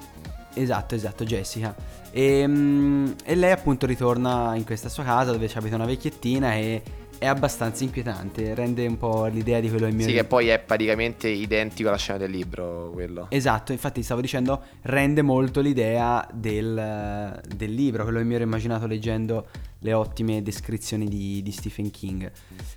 Esatto, 0.55 0.95
esatto, 0.95 1.25
Jessica. 1.25 1.75
E, 2.11 2.45
um, 2.45 3.15
e, 3.25 3.35
lei 3.35 3.51
appunto 3.51 3.87
ritorna 3.87 4.55
in 4.55 4.65
questa 4.65 4.89
sua 4.89 5.03
casa 5.03 5.33
dove 5.33 5.51
abita 5.55 5.75
una 5.75 5.85
vecchiettina 5.85 6.55
e 6.55 6.83
è 7.19 7.27
abbastanza 7.27 7.85
inquietante, 7.85 8.55
rende 8.55 8.87
un 8.87 8.99
po' 8.99 9.27
l'idea 9.27 9.61
di 9.61 9.69
quello 9.69 9.87
che 9.87 9.93
mio... 9.93 10.07
Sì, 10.07 10.13
che 10.13 10.25
poi 10.25 10.49
è 10.49 10.59
praticamente 10.59 11.29
identico 11.29 11.89
alla 11.89 11.97
scena 11.97 12.19
del 12.19 12.31
libro, 12.31 12.91
quello. 12.93 13.27
Esatto, 13.31 13.73
infatti 13.73 14.03
stavo 14.03 14.21
dicendo, 14.21 14.63
rende 14.83 15.23
molto 15.23 15.61
l'idea 15.61 16.27
del, 16.33 17.41
del 17.47 17.73
libro, 17.73 18.03
quello 18.03 18.19
che 18.19 18.25
mi 18.25 18.35
ero 18.35 18.45
immaginato 18.45 18.87
leggendo 18.87 19.47
le 19.85 19.93
ottime 19.93 20.43
descrizioni 20.43 21.07
di, 21.07 21.43
di, 21.43 21.53
Stephen 21.53 21.91
King. 21.91 22.31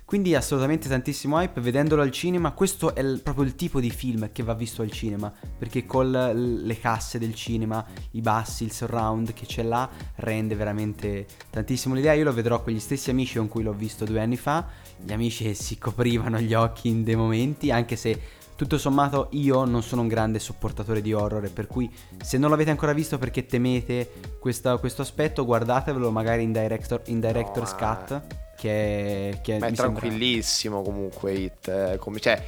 Quindi 0.04 0.34
assolutamente 0.34 0.88
tantissimo 0.88 1.40
hype, 1.40 1.60
vedendolo 1.60 2.02
al 2.02 2.10
cinema, 2.10 2.52
questo 2.52 2.94
è 2.94 3.00
il, 3.00 3.20
proprio 3.22 3.44
il 3.44 3.54
tipo 3.54 3.80
di 3.80 3.90
film 3.90 4.30
che 4.30 4.42
va 4.42 4.52
visto 4.52 4.82
al 4.82 4.90
cinema, 4.90 5.32
perché 5.58 5.86
con 5.86 6.10
le 6.10 6.78
casse 6.78 7.18
del 7.18 7.34
cinema, 7.34 7.84
i 8.12 8.20
bassi, 8.20 8.64
il 8.64 8.72
surround 8.72 9.32
che 9.32 9.46
c'è 9.46 9.62
là, 9.62 9.88
rende 10.16 10.54
veramente 10.54 11.26
tantissimo 11.48 11.94
l'idea. 11.94 12.12
Io 12.12 12.24
lo 12.24 12.32
vedrò 12.34 12.62
con 12.62 12.74
gli 12.74 12.80
stessi 12.80 13.08
amici 13.08 13.38
con 13.38 13.48
cui 13.48 13.62
l'ho 13.62 13.72
visto 13.72 14.04
due 14.04 14.20
anni 14.20 14.36
fa, 14.36 14.68
gli 15.02 15.12
amici 15.12 15.54
si 15.54 15.78
coprivano 15.78 16.38
gli 16.40 16.52
occhi 16.52 16.88
in 16.88 17.04
dei 17.04 17.16
momenti, 17.16 17.70
anche 17.70 17.96
se 17.96 18.20
tutto 18.58 18.76
sommato 18.76 19.28
io 19.34 19.64
non 19.64 19.84
sono 19.84 20.02
un 20.02 20.08
grande 20.08 20.40
sopportatore 20.40 21.00
di 21.00 21.12
horror, 21.12 21.48
per 21.52 21.68
cui 21.68 21.88
se 22.20 22.38
non 22.38 22.50
l'avete 22.50 22.70
ancora 22.70 22.92
visto 22.92 23.16
perché 23.16 23.46
temete 23.46 24.10
questa, 24.40 24.78
questo 24.78 25.02
aspetto, 25.02 25.44
guardatevelo 25.44 26.10
magari 26.10 26.42
in, 26.42 26.50
director, 26.50 27.00
in 27.04 27.20
Director's 27.20 27.70
no, 27.70 27.76
Cut. 27.78 28.22
Che, 28.58 29.38
che 29.40 29.58
ma 29.60 29.68
è 29.68 29.72
tranquillissimo 29.72 30.82
sembra... 30.82 30.92
comunque 30.92 31.32
It, 31.34 31.68
eh, 31.68 31.96
come, 31.98 32.18
cioè, 32.18 32.44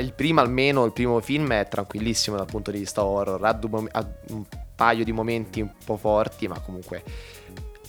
il 0.00 0.12
primo 0.12 0.42
almeno, 0.42 0.84
il 0.84 0.92
primo 0.92 1.18
film 1.20 1.50
è 1.54 1.66
tranquillissimo 1.66 2.36
dal 2.36 2.44
punto 2.44 2.70
di 2.70 2.80
vista 2.80 3.02
horror, 3.02 3.42
ha 3.42 3.58
un 4.28 4.44
paio 4.76 5.02
di 5.02 5.12
momenti 5.12 5.62
un 5.62 5.70
po' 5.82 5.96
forti, 5.96 6.46
ma 6.46 6.58
comunque 6.58 7.02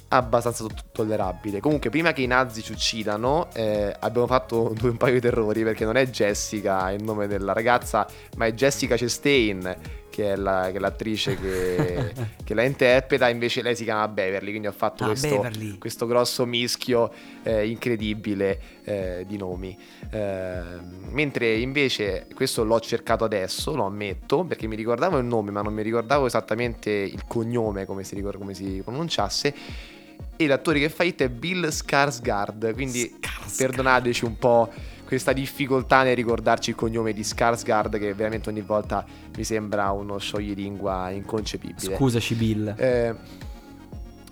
abbastanza 0.09 0.65
tollerabile. 0.91 1.59
Comunque, 1.59 1.89
prima 1.89 2.13
che 2.13 2.21
i 2.21 2.27
nazi 2.27 2.61
ci 2.61 2.71
uccidano, 2.71 3.47
eh, 3.53 3.95
abbiamo 3.99 4.27
fatto 4.27 4.73
due, 4.77 4.89
un 4.89 4.97
paio 4.97 5.19
di 5.19 5.27
errori 5.27 5.63
perché 5.63 5.85
non 5.85 5.97
è 5.97 6.07
Jessica 6.07 6.91
il 6.91 7.03
nome 7.03 7.27
della 7.27 7.53
ragazza, 7.53 8.07
ma 8.37 8.45
è 8.45 8.53
Jessica 8.53 8.95
Chastain, 8.95 10.03
che 10.09 10.31
è, 10.31 10.35
la, 10.37 10.69
che 10.71 10.77
è 10.77 10.79
l'attrice 10.79 11.35
che, 11.35 12.13
che, 12.43 12.53
la 12.53 12.63
interpreta. 12.63 13.27
Invece 13.27 13.61
lei 13.61 13.75
si 13.75 13.83
chiama 13.83 14.07
Beverly, 14.07 14.49
quindi 14.51 14.67
ho 14.67 14.71
fatto 14.71 15.03
ah, 15.03 15.07
questo, 15.07 15.45
questo, 15.79 16.05
grosso 16.05 16.45
mischio 16.45 17.11
eh, 17.43 17.67
incredibile 17.67 18.59
eh, 18.83 19.25
di 19.27 19.37
nomi. 19.37 19.77
Eh, 20.09 20.61
mentre 21.09 21.55
invece 21.55 22.27
questo 22.33 22.63
l'ho 22.63 22.79
cercato 22.79 23.23
adesso, 23.23 23.75
lo 23.75 23.85
ammetto, 23.85 24.43
perché 24.45 24.67
mi 24.67 24.75
ricordavo 24.75 25.17
il 25.17 25.25
nome, 25.25 25.51
ma 25.51 25.61
non 25.61 25.73
mi 25.73 25.81
ricordavo 25.81 26.27
esattamente 26.27 26.91
il 26.91 27.25
cognome, 27.27 27.85
come 27.85 28.03
si, 28.03 28.15
ricorda, 28.15 28.37
come 28.37 28.53
si 28.53 28.81
pronunciasse 28.83 29.93
e 30.37 30.47
l'attore 30.47 30.79
che 30.79 30.89
fa 30.89 31.03
It 31.03 31.21
è 31.21 31.29
Bill 31.29 31.67
Skarsgård, 31.67 32.73
quindi 32.73 33.15
Skarsgård. 33.19 33.57
perdonateci 33.57 34.25
un 34.25 34.37
po' 34.37 34.71
questa 35.05 35.33
difficoltà 35.33 36.03
nel 36.03 36.15
ricordarci 36.15 36.71
il 36.71 36.75
cognome 36.75 37.13
di 37.13 37.21
Skarsgård 37.21 37.99
che 37.99 38.13
veramente 38.13 38.49
ogni 38.49 38.61
volta 38.61 39.05
mi 39.37 39.43
sembra 39.43 39.91
uno 39.91 40.17
scioglilingua 40.17 41.11
inconcepibile. 41.11 41.95
Scusaci 41.95 42.33
Bill. 42.35 42.73
Eh, 42.77 43.15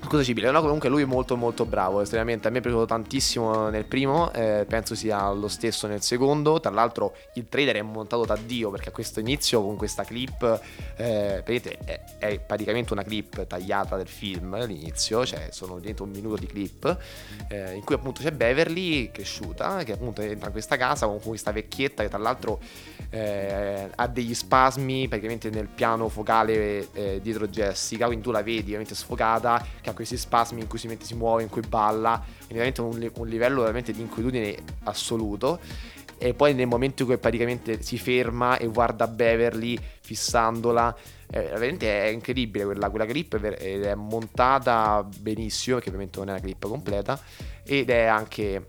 Scusa 0.05 0.21
Cibile, 0.21 0.51
no, 0.51 0.61
comunque 0.61 0.89
lui 0.89 1.03
è 1.03 1.05
molto 1.05 1.37
molto 1.37 1.65
bravo, 1.65 2.01
estremamente, 2.01 2.47
a 2.47 2.51
me 2.51 2.57
è 2.57 2.61
piaciuto 2.61 2.85
tantissimo 2.85 3.69
nel 3.69 3.85
primo, 3.85 4.31
eh, 4.33 4.65
penso 4.67 4.95
sia 4.95 5.31
lo 5.31 5.47
stesso 5.47 5.87
nel 5.87 6.01
secondo, 6.01 6.59
tra 6.59 6.71
l'altro 6.71 7.15
il 7.35 7.47
trailer 7.47 7.77
è 7.77 7.81
montato 7.81 8.25
da 8.25 8.35
Dio 8.35 8.69
perché 8.69 8.89
a 8.89 8.91
questo 8.91 9.21
inizio 9.21 9.63
con 9.63 9.77
questa 9.77 10.03
clip, 10.03 10.61
eh, 10.97 11.41
vedete, 11.45 11.77
è, 11.85 12.01
è, 12.19 12.39
praticamente 12.39 12.91
una 12.91 13.03
clip 13.03 13.47
tagliata 13.47 13.95
del 13.95 14.07
film 14.07 14.53
all'inizio, 14.53 15.25
cioè 15.25 15.47
sono 15.51 15.79
dentro 15.79 16.03
un 16.03 16.11
minuto 16.11 16.35
di 16.35 16.47
clip, 16.47 16.97
eh, 17.47 17.73
in 17.73 17.83
cui 17.83 17.95
appunto 17.95 18.21
c'è 18.21 18.31
Beverly 18.31 19.09
cresciuta, 19.09 19.83
che 19.83 19.93
appunto 19.93 20.21
entra 20.21 20.47
in 20.47 20.51
questa 20.51 20.75
casa 20.75 21.07
con 21.07 21.21
questa 21.21 21.51
vecchietta 21.51 22.03
che 22.03 22.09
tra 22.09 22.19
l'altro 22.19 22.59
eh, 23.09 23.89
ha 23.95 24.07
degli 24.07 24.33
spasmi 24.35 25.07
praticamente 25.07 25.49
nel 25.49 25.67
piano 25.67 26.09
focale 26.09 26.91
eh, 26.91 27.19
dietro 27.21 27.47
Jessica, 27.47 28.05
quindi 28.07 28.23
tu 28.23 28.31
la 28.31 28.43
vedi 28.43 28.63
ovviamente 28.63 28.95
sfocata, 28.95 29.65
che 29.81 29.91
questi 29.93 30.17
spasmi 30.17 30.61
in 30.61 30.67
cui 30.67 30.79
si, 30.79 30.87
mette, 30.87 31.05
si 31.05 31.15
muove, 31.15 31.43
in 31.43 31.49
cui 31.49 31.61
balla, 31.61 32.21
quindi 32.45 32.53
veramente 32.53 32.81
un, 32.81 33.11
un 33.15 33.27
livello 33.27 33.61
veramente 33.61 33.91
di 33.91 34.01
inquietudine 34.01 34.55
assoluto. 34.83 35.59
E 36.17 36.33
poi 36.33 36.53
nel 36.53 36.67
momento 36.67 37.01
in 37.01 37.09
cui 37.09 37.17
praticamente 37.17 37.81
si 37.81 37.97
ferma 37.97 38.57
e 38.57 38.67
guarda 38.67 39.07
Beverly 39.07 39.77
fissandola, 40.01 40.95
eh, 41.29 41.41
veramente 41.41 42.05
è 42.05 42.07
incredibile 42.07 42.63
quella, 42.63 42.89
quella 42.89 43.05
clip 43.05 43.33
ed 43.33 43.83
è 43.83 43.95
montata 43.95 45.03
benissimo, 45.03 45.75
perché 45.75 45.89
ovviamente 45.89 46.19
non 46.19 46.29
è 46.29 46.31
una 46.31 46.41
clip 46.41 46.65
completa, 46.65 47.19
ed 47.63 47.89
è 47.89 48.03
anche 48.03 48.65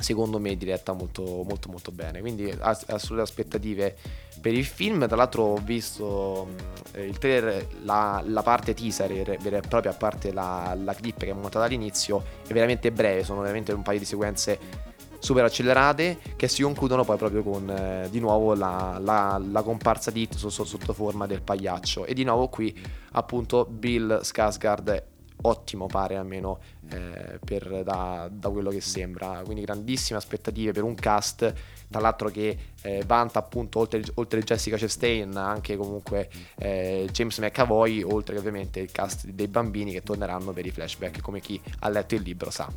secondo 0.00 0.38
me 0.38 0.56
diretta 0.56 0.92
molto 0.92 1.42
molto 1.42 1.68
molto 1.70 1.90
bene 1.90 2.20
quindi 2.20 2.48
assolute 2.60 3.20
aspettative 3.20 3.96
per 4.40 4.54
il 4.54 4.64
film. 4.64 5.06
Tra 5.06 5.16
l'altro 5.16 5.42
ho 5.42 5.60
visto 5.62 6.48
eh, 6.92 7.04
il 7.04 7.18
trailer, 7.18 7.66
la, 7.82 8.22
la, 8.24 8.42
parte 8.42 8.74
teaser 8.74 9.38
vera 9.38 9.58
e 9.58 9.60
propria, 9.60 9.92
a 9.92 9.94
parte 9.94 10.32
la, 10.32 10.76
la 10.82 10.94
clip 10.94 11.18
che 11.18 11.30
è 11.30 11.32
montata 11.32 11.64
all'inizio, 11.64 12.22
è 12.46 12.52
veramente 12.52 12.90
breve, 12.92 13.24
sono 13.24 13.40
veramente 13.40 13.72
un 13.72 13.82
paio 13.82 13.98
di 13.98 14.04
sequenze 14.04 14.86
super 15.20 15.44
accelerate 15.44 16.18
che 16.36 16.46
si 16.46 16.62
concludono 16.62 17.04
poi 17.04 17.16
proprio 17.16 17.42
con 17.42 17.68
eh, 17.68 18.08
di 18.08 18.20
nuovo 18.20 18.54
la, 18.54 18.98
la, 19.00 19.40
la 19.44 19.62
comparsa 19.62 20.10
di 20.12 20.22
Hit 20.22 20.36
sotto, 20.36 20.64
sotto 20.64 20.92
forma 20.92 21.26
del 21.26 21.42
pagliaccio 21.42 22.04
e 22.04 22.14
di 22.14 22.22
nuovo 22.22 22.48
qui 22.48 22.76
appunto 23.12 23.66
Bill 23.68 24.20
Skarsgård 24.22 25.02
ottimo 25.42 25.86
pare 25.86 26.16
almeno 26.16 26.58
eh, 26.90 27.38
per, 27.44 27.82
da, 27.84 28.28
da, 28.30 28.48
quello 28.48 28.70
che 28.70 28.80
sembra. 28.80 29.42
Quindi 29.44 29.62
grandissime 29.62 30.18
aspettative 30.18 30.72
per 30.72 30.82
un 30.82 30.94
cast 30.94 31.54
tra 31.90 32.00
l'altro 32.00 32.28
che 32.28 32.56
eh, 32.82 33.02
vanta 33.06 33.38
appunto 33.38 33.78
oltre, 33.78 34.02
oltre 34.14 34.42
Jessica 34.42 34.76
Chastain 34.76 35.34
anche 35.36 35.76
comunque 35.76 36.28
eh, 36.58 37.08
James 37.10 37.38
McAvoy 37.38 38.02
oltre 38.02 38.34
che 38.34 38.40
ovviamente 38.40 38.80
il 38.80 38.92
cast 38.92 39.26
dei 39.28 39.48
bambini 39.48 39.92
che 39.92 40.02
torneranno 40.02 40.52
per 40.52 40.66
i 40.66 40.70
flashback 40.70 41.22
come 41.22 41.40
chi 41.40 41.60
ha 41.80 41.88
letto 41.88 42.14
il 42.14 42.22
libro 42.22 42.50
sa. 42.50 42.70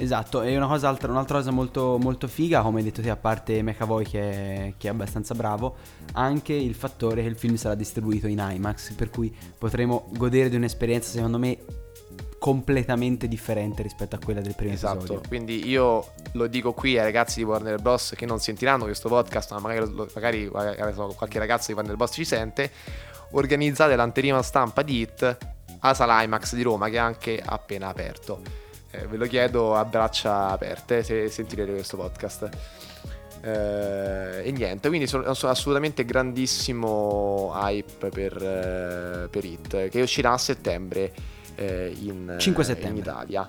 Esatto, 0.00 0.42
e 0.42 0.56
una 0.56 0.68
cosa 0.68 0.88
altra, 0.88 1.10
un'altra 1.10 1.38
cosa 1.38 1.50
molto, 1.50 1.98
molto 1.98 2.28
figa, 2.28 2.60
come 2.62 2.78
hai 2.78 2.84
detto 2.84 3.02
te, 3.02 3.10
a 3.10 3.16
parte 3.16 3.60
McAvoy 3.62 4.04
che 4.04 4.74
che 4.76 4.86
è 4.86 4.90
abbastanza 4.90 5.34
bravo, 5.34 5.76
anche 6.12 6.52
il 6.52 6.74
fattore 6.74 7.22
che 7.22 7.28
il 7.28 7.36
film 7.36 7.56
sarà 7.56 7.74
distribuito 7.74 8.28
in 8.28 8.38
IMAX, 8.38 8.92
per 8.92 9.10
cui 9.10 9.34
potremo 9.58 10.08
godere 10.10 10.48
di 10.48 10.56
un'esperienza 10.56 11.10
secondo 11.10 11.38
me 11.38 11.58
completamente 12.38 13.26
differente 13.26 13.82
rispetto 13.82 14.14
a 14.14 14.18
quella 14.24 14.40
del 14.40 14.54
primo 14.54 14.72
esatto, 14.72 14.98
episodio. 14.98 15.28
quindi 15.28 15.68
io 15.68 16.12
lo 16.32 16.46
dico 16.46 16.72
qui 16.72 16.96
ai 16.96 17.04
ragazzi 17.04 17.40
di 17.40 17.44
Warner 17.44 17.80
Bros. 17.80 18.14
che 18.16 18.26
non 18.26 18.38
sentiranno 18.38 18.84
questo 18.84 19.08
podcast, 19.08 19.52
ma 19.52 19.58
magari, 19.58 19.90
magari, 20.14 20.48
magari 20.50 20.94
qualche 21.14 21.38
ragazzo 21.38 21.68
di 21.68 21.74
Warner 21.74 21.96
Bros. 21.96 22.12
ci 22.12 22.24
sente, 22.24 22.70
organizzate 23.32 23.96
l'anterima 23.96 24.42
stampa 24.42 24.82
di 24.82 25.00
Hit 25.00 25.36
a 25.80 25.94
Sala 25.94 26.22
IMAX 26.22 26.54
di 26.54 26.62
Roma 26.62 26.88
che 26.88 26.96
è 26.96 27.00
anche 27.00 27.42
appena 27.44 27.88
aperto. 27.88 28.40
Eh, 28.90 29.06
ve 29.06 29.16
lo 29.16 29.26
chiedo 29.26 29.74
a 29.74 29.84
braccia 29.84 30.48
aperte 30.48 31.02
se 31.02 31.28
sentirete 31.28 31.72
questo 31.72 31.96
podcast. 31.96 32.48
Eh, 33.40 34.42
e 34.44 34.50
niente, 34.52 34.88
quindi 34.88 35.06
sono, 35.06 35.34
sono, 35.34 35.52
assolutamente 35.52 36.04
grandissimo 36.04 37.52
hype 37.54 38.08
per, 38.08 38.36
eh, 38.36 39.28
per 39.28 39.44
Hit 39.44 39.88
che 39.88 40.00
uscirà 40.00 40.32
a 40.32 40.38
settembre 40.38 41.12
eh, 41.58 41.94
in, 42.00 42.36
5 42.38 42.64
settembre. 42.64 42.90
in 42.90 42.96
Italia. 42.96 43.48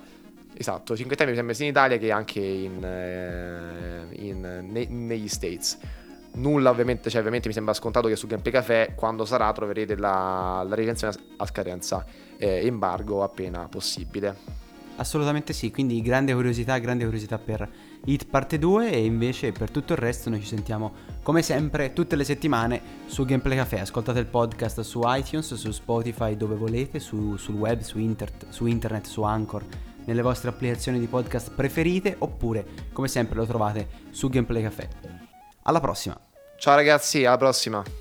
Esatto, 0.52 0.96
5 0.96 1.16
settembre 1.16 1.30
mi 1.30 1.36
sembra 1.36 1.54
sia 1.54 1.64
in 1.64 1.70
Italia 1.70 1.96
che 1.96 2.10
anche 2.10 2.40
in, 2.40 2.84
eh, 2.84 4.06
in, 4.26 4.66
ne, 4.68 4.86
negli 4.88 5.28
States. 5.28 5.78
Nulla 6.32 6.70
ovviamente, 6.70 7.08
cioè 7.10 7.18
ovviamente 7.20 7.48
mi 7.48 7.54
sembra 7.54 7.72
scontato 7.72 8.06
che 8.06 8.16
su 8.16 8.26
Gameplay 8.26 8.52
Café 8.52 8.92
quando 8.94 9.24
sarà 9.24 9.50
troverete 9.52 9.96
la, 9.96 10.64
la 10.66 10.74
recensione 10.74 11.14
a 11.36 11.46
scadenza 11.46 12.04
eh, 12.36 12.66
embargo 12.66 13.22
appena 13.22 13.66
possibile. 13.68 14.36
Assolutamente 14.96 15.52
sì, 15.52 15.70
quindi 15.70 16.02
grande 16.02 16.34
curiosità, 16.34 16.76
grande 16.78 17.04
curiosità 17.04 17.38
per 17.38 17.68
Hit 18.04 18.26
parte 18.26 18.58
2 18.58 18.90
e 18.90 19.04
invece 19.04 19.52
per 19.52 19.70
tutto 19.70 19.92
il 19.92 19.98
resto 19.98 20.30
noi 20.30 20.40
ci 20.40 20.46
sentiamo 20.46 20.92
come 21.22 21.42
sempre 21.42 21.92
tutte 21.92 22.16
le 22.16 22.24
settimane 22.24 22.80
su 23.06 23.24
Gameplay 23.24 23.56
Café. 23.56 23.80
Ascoltate 23.80 24.18
il 24.18 24.26
podcast 24.26 24.80
su 24.80 25.02
iTunes, 25.04 25.54
su 25.54 25.70
Spotify, 25.70 26.36
dove 26.36 26.54
volete, 26.54 26.98
su, 26.98 27.36
sul 27.36 27.56
web, 27.56 27.80
su, 27.80 27.98
inter- 27.98 28.46
su 28.48 28.66
internet, 28.66 29.06
su 29.06 29.22
Anchor, 29.22 29.64
nelle 30.06 30.22
vostre 30.22 30.48
applicazioni 30.48 30.98
di 30.98 31.06
podcast 31.06 31.52
preferite 31.52 32.16
oppure 32.18 32.64
come 32.92 33.08
sempre 33.08 33.36
lo 33.36 33.46
trovate 33.46 33.88
su 34.10 34.28
Gameplay 34.28 34.62
Café. 34.62 34.88
Alla 35.62 35.80
prossima! 35.80 36.18
Ciao 36.56 36.74
ragazzi, 36.74 37.24
alla 37.24 37.36
prossima! 37.36 37.99